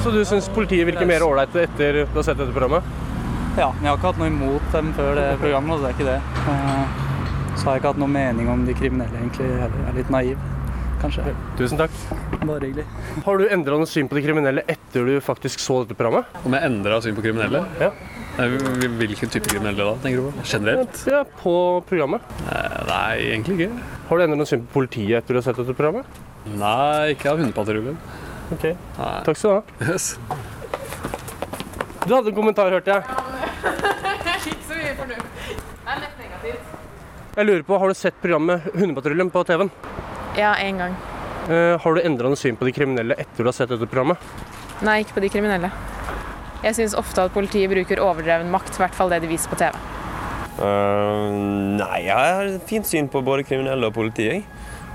Så 0.06 0.14
du 0.16 0.22
syns 0.24 0.48
politiet 0.56 0.88
virker 0.88 1.10
mer 1.10 1.28
ålreite 1.28 1.68
etter 1.68 2.06
du 2.06 2.16
har 2.22 2.30
sett 2.30 2.40
dette 2.40 2.56
programmet? 2.56 2.88
Ja, 3.60 3.74
men 3.74 3.90
jeg 3.90 3.92
har 3.92 4.00
ikke 4.00 4.14
hatt 4.14 4.24
noe 4.24 4.32
imot 4.32 4.72
dem 4.72 4.96
før 4.96 5.18
det 5.20 5.34
programmet, 5.44 5.76
så 5.76 5.84
det 5.84 5.92
er 5.92 6.00
ikke 6.00 6.14
det. 6.14 7.05
Så 7.56 7.66
har 7.70 7.76
jeg 7.78 7.82
ikke 7.84 7.92
hatt 7.94 8.02
noen 8.02 8.14
mening 8.16 8.50
om 8.52 8.66
de 8.68 8.74
kriminelle, 8.78 9.16
egentlig. 9.22 9.48
Jeg 9.48 9.70
er 9.90 9.96
litt 9.96 10.10
naiv, 10.14 10.42
kanskje. 11.02 11.24
Tusen 11.60 11.80
takk. 11.80 11.96
Bare 12.46 12.60
hyggelig. 12.68 12.86
Har 13.26 13.40
du 13.40 13.46
endra 13.48 13.78
noe 13.80 13.90
syn 13.90 14.10
på 14.12 14.18
de 14.20 14.24
kriminelle 14.26 14.64
etter 14.70 15.08
du 15.08 15.16
faktisk 15.24 15.64
så 15.64 15.80
dette 15.84 15.96
programmet? 15.98 16.28
Om 16.46 16.56
jeg 16.58 16.68
endra 16.70 17.00
syn 17.06 17.16
på 17.18 17.24
kriminelle? 17.26 17.64
Ja. 17.82 17.92
Hvilken 18.36 19.32
type 19.32 19.48
kriminelle 19.48 19.80
da, 19.88 19.94
tenker 20.04 20.20
du 20.20 20.28
på? 20.36 20.44
Generelt? 20.52 21.02
Ja, 21.08 21.22
på 21.40 21.56
programmet. 21.88 22.26
Eh, 22.52 22.80
Nei, 22.90 23.14
egentlig 23.32 23.56
ikke. 23.62 23.84
Har 24.10 24.20
du 24.20 24.26
endra 24.26 24.40
noe 24.42 24.50
syn 24.50 24.66
på 24.68 24.82
politiet 24.82 25.22
etter 25.22 25.38
du 25.38 25.40
har 25.40 25.46
sett 25.48 25.62
dette 25.62 25.78
programmet? 25.78 26.20
Nei, 26.60 27.14
ikke 27.16 27.32
av 27.32 27.40
hundepatruljen. 27.40 27.96
Ok. 28.54 28.68
Takk 29.00 29.40
skal 29.40 29.48
du 29.48 29.56
ha. 29.56 29.94
Yes. 29.94 30.12
Du 32.06 32.12
hadde 32.14 32.30
en 32.30 32.38
kommentar, 32.38 32.70
hørte 32.76 33.00
jeg. 33.00 33.02
Ikke 34.46 34.60
så 34.68 34.76
mye 34.78 34.92
for 35.00 35.10
negativt. 35.10 35.72
Jeg 37.36 37.50
lurer 37.50 37.64
på, 37.68 37.76
Har 37.76 37.92
du 37.92 37.98
sett 38.00 38.16
programmet 38.22 38.64
Hundepatruljen 38.74 39.28
på 39.32 39.42
TV-en? 39.44 39.70
Ja, 40.40 40.54
én 40.56 40.78
gang. 40.80 40.94
Uh, 41.50 41.76
har 41.84 41.96
du 41.96 42.00
endra 42.00 42.30
noe 42.32 42.40
syn 42.40 42.56
på 42.56 42.64
de 42.64 42.72
kriminelle 42.72 43.18
etter 43.20 43.44
du 43.44 43.50
har 43.50 43.56
sett 43.58 43.74
dette 43.74 43.90
programmet? 43.92 44.22
Nei, 44.88 45.02
ikke 45.04 45.18
på 45.18 45.24
de 45.26 45.32
kriminelle. 45.34 45.68
Jeg 46.64 46.78
syns 46.78 46.96
ofte 46.96 47.26
at 47.28 47.36
politiet 47.36 47.68
bruker 47.74 48.00
overdreven 48.00 48.48
makt, 48.54 48.78
i 48.78 48.84
hvert 48.86 48.96
fall 48.96 49.12
det 49.12 49.20
de 49.26 49.32
viser 49.34 49.52
på 49.52 49.60
TV. 49.60 49.76
Uh, 50.62 51.28
nei, 51.76 52.06
jeg 52.08 52.16
har 52.16 52.54
fint 52.72 52.88
syn 52.88 53.12
på 53.12 53.20
både 53.28 53.44
kriminelle 53.44 53.92
og 53.92 53.98
politi. 54.00 54.30
Jeg. 54.32 54.46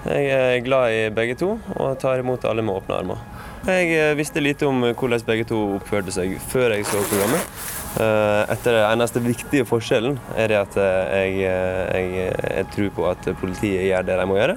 jeg 0.08 0.32
er 0.32 0.64
glad 0.64 0.96
i 0.96 1.04
begge 1.12 1.36
to 1.36 1.58
og 1.76 2.00
tar 2.00 2.24
imot 2.24 2.48
alle 2.48 2.64
med 2.64 2.80
åpne 2.80 3.02
armer. 3.02 3.20
Jeg 3.68 3.92
eh, 3.92 4.14
visste 4.16 4.40
lite 4.40 4.64
om 4.64 4.80
hvordan 4.80 5.20
begge 5.26 5.44
to 5.50 5.58
oppførte 5.76 6.14
seg 6.14 6.38
før 6.48 6.72
jeg 6.72 6.88
så 6.88 7.04
programmet. 7.04 7.44
Uh, 7.90 8.46
etter 8.52 8.76
Den 8.76 8.92
eneste 8.92 9.22
viktige 9.24 9.66
forskjellen 9.66 10.18
er 10.38 10.52
det 10.52 10.58
at 10.60 10.76
jeg, 10.78 11.40
jeg, 11.42 12.10
jeg, 12.30 12.66
tror 12.74 12.92
på 12.96 13.08
at 13.10 13.30
politiet 13.40 13.88
gjør 13.88 14.06
det 14.06 14.18
de 14.20 14.28
må 14.30 14.38
gjøre. 14.38 14.56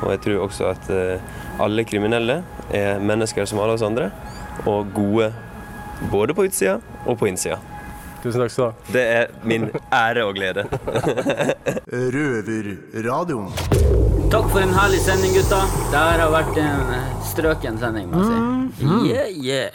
Og 0.00 0.14
jeg 0.14 0.22
tror 0.24 0.46
også 0.46 0.70
at 0.72 0.92
alle 1.60 1.84
kriminelle 1.84 2.38
er 2.72 3.02
mennesker 3.04 3.44
som 3.44 3.60
alle 3.60 3.76
oss 3.76 3.84
andre, 3.84 4.08
og 4.64 4.88
gode 4.96 5.28
både 6.08 6.32
på 6.34 6.48
utsida 6.48 6.78
og 7.04 7.18
på 7.20 7.28
innsida. 7.28 7.60
Tusen 8.20 8.42
takk 8.42 8.52
skal 8.52 8.64
du 8.64 8.68
ha. 8.68 8.92
Det 8.92 9.02
er 9.16 9.30
min 9.48 9.70
ære 9.96 10.24
og 10.28 10.34
glede. 10.36 10.66
Røverradioen. 12.14 13.48
Takk 14.30 14.50
for 14.52 14.60
en 14.60 14.74
herlig 14.76 15.00
sending, 15.02 15.32
gutta. 15.38 15.62
Det 15.90 16.02
her 16.02 16.20
har 16.20 16.34
vært 16.34 16.60
en 16.60 16.92
eh, 16.98 17.06
strøken 17.30 17.80
sending, 17.80 18.10
må 18.12 18.20
jeg 18.20 18.28
si. 18.28 18.84
Mhm. 18.84 19.06
Yeah, 19.08 19.32
yeah. 19.40 19.70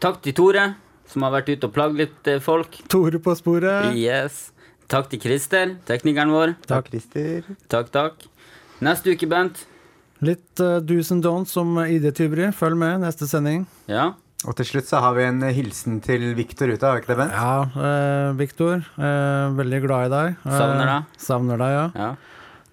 Takk 0.00 0.22
til 0.24 0.34
Tore, 0.36 0.64
som 1.10 1.24
har 1.26 1.34
vært 1.38 1.52
ute 1.54 1.68
og 1.68 1.74
plagd 1.74 2.00
litt 2.00 2.30
eh, 2.30 2.42
folk. 2.42 2.80
Tore 2.92 3.20
på 3.22 3.34
sporet. 3.38 3.94
Yes. 3.96 4.50
Takk 4.90 5.08
til 5.10 5.22
Christer, 5.22 5.76
teknikeren 5.88 6.30
vår. 6.34 6.54
Takk, 6.70 6.92
Christer. 6.92 7.46
Takk, 7.72 7.90
takk. 7.94 8.28
Neste 8.84 9.16
uke, 9.16 9.26
Bent. 9.30 9.64
Litt 10.24 10.62
uh, 10.62 10.78
do's 10.80 11.10
and 11.12 11.24
don'ts 11.24 11.52
som 11.56 11.74
ID-tyveri. 11.82 12.52
Følg 12.56 12.78
med 12.80 13.02
neste 13.02 13.28
sending. 13.28 13.66
Ja. 13.90 14.12
Og 14.46 14.54
til 14.58 14.68
slutt 14.68 14.86
så 14.86 15.00
har 15.02 15.16
vi 15.16 15.24
en 15.26 15.40
hilsen 15.56 15.98
til 16.04 16.28
Viktor 16.36 16.70
ute, 16.70 16.84
har 16.84 16.98
vi 16.98 17.02
ikke 17.02 17.14
det, 17.14 17.18
Bent? 17.22 17.34
Ja, 17.34 17.86
eh, 17.88 18.32
Viktor. 18.38 18.84
Eh, 18.94 19.56
veldig 19.58 19.80
glad 19.86 20.06
i 20.06 20.12
deg. 20.12 20.36
Eh, 20.44 20.58
Savner 20.60 20.90
deg. 20.92 21.20
Savner 21.24 21.62
deg, 21.62 21.74
ja. 21.74 21.86
ja. 21.96 22.10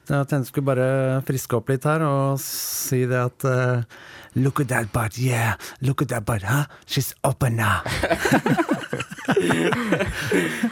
Jeg 0.03 0.27
tenkte 0.27 0.41
jeg 0.41 0.49
skulle 0.51 0.67
bare 0.67 0.87
friske 1.23 1.55
opp 1.55 1.71
litt 1.71 1.85
her 1.87 2.03
og 2.03 2.41
si 2.43 3.05
det 3.07 3.21
at 3.23 3.45
eh, 3.47 3.85
Look 4.33 4.59
at 4.59 4.67
that 4.67 4.91
butt, 4.91 5.17
yeah. 5.17 5.53
Look 5.81 6.01
at 6.01 6.09
that 6.09 6.25
butt, 6.25 6.41
huh? 6.43 6.65
She's 6.85 7.13
open 7.23 7.55
now. 7.55 7.81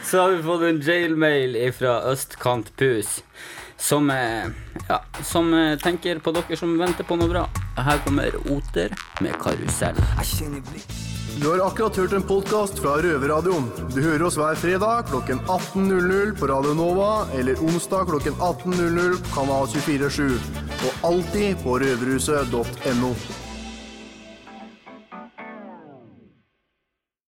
Så 0.04 0.20
har 0.20 0.30
vi 0.30 0.42
fått 0.42 0.62
en 0.62 0.80
jailmail 0.80 1.72
fra 1.72 2.02
Østkant 2.12 2.76
Pus. 2.76 3.22
Som, 3.76 4.10
eh, 4.10 4.44
ja, 4.88 5.04
som 5.22 5.54
eh, 5.54 5.78
tenker 5.78 6.18
på 6.18 6.32
dere 6.32 6.56
som 6.56 6.78
venter 6.78 7.04
på 7.04 7.16
noe 7.18 7.28
bra. 7.28 7.46
Her 7.76 7.98
kommer 8.04 8.36
Oter 8.50 8.94
med 9.20 9.34
karusell. 9.42 9.96
Du 11.40 11.48
har 11.48 11.66
akkurat 11.66 11.96
hørt 11.96 12.12
en 12.12 12.22
podkast 12.22 12.78
fra 12.82 12.96
Røverradioen. 13.02 13.70
Du 13.94 14.02
hører 14.02 14.26
oss 14.28 14.36
hver 14.38 14.58
fredag 14.60 15.08
klokken 15.10 15.40
18.00 15.46 16.34
på 16.38 16.46
Radio 16.50 16.74
Nova 16.78 17.26
eller 17.38 17.62
onsdag 17.62 18.10
klokken 18.10 18.34
18.00 18.38 19.16
på 19.22 19.34
Kanal 19.34 19.70
247. 19.72 20.36
Og 20.82 21.06
alltid 21.12 21.62
på 21.64 21.78
røverhuset.no. 21.82 23.14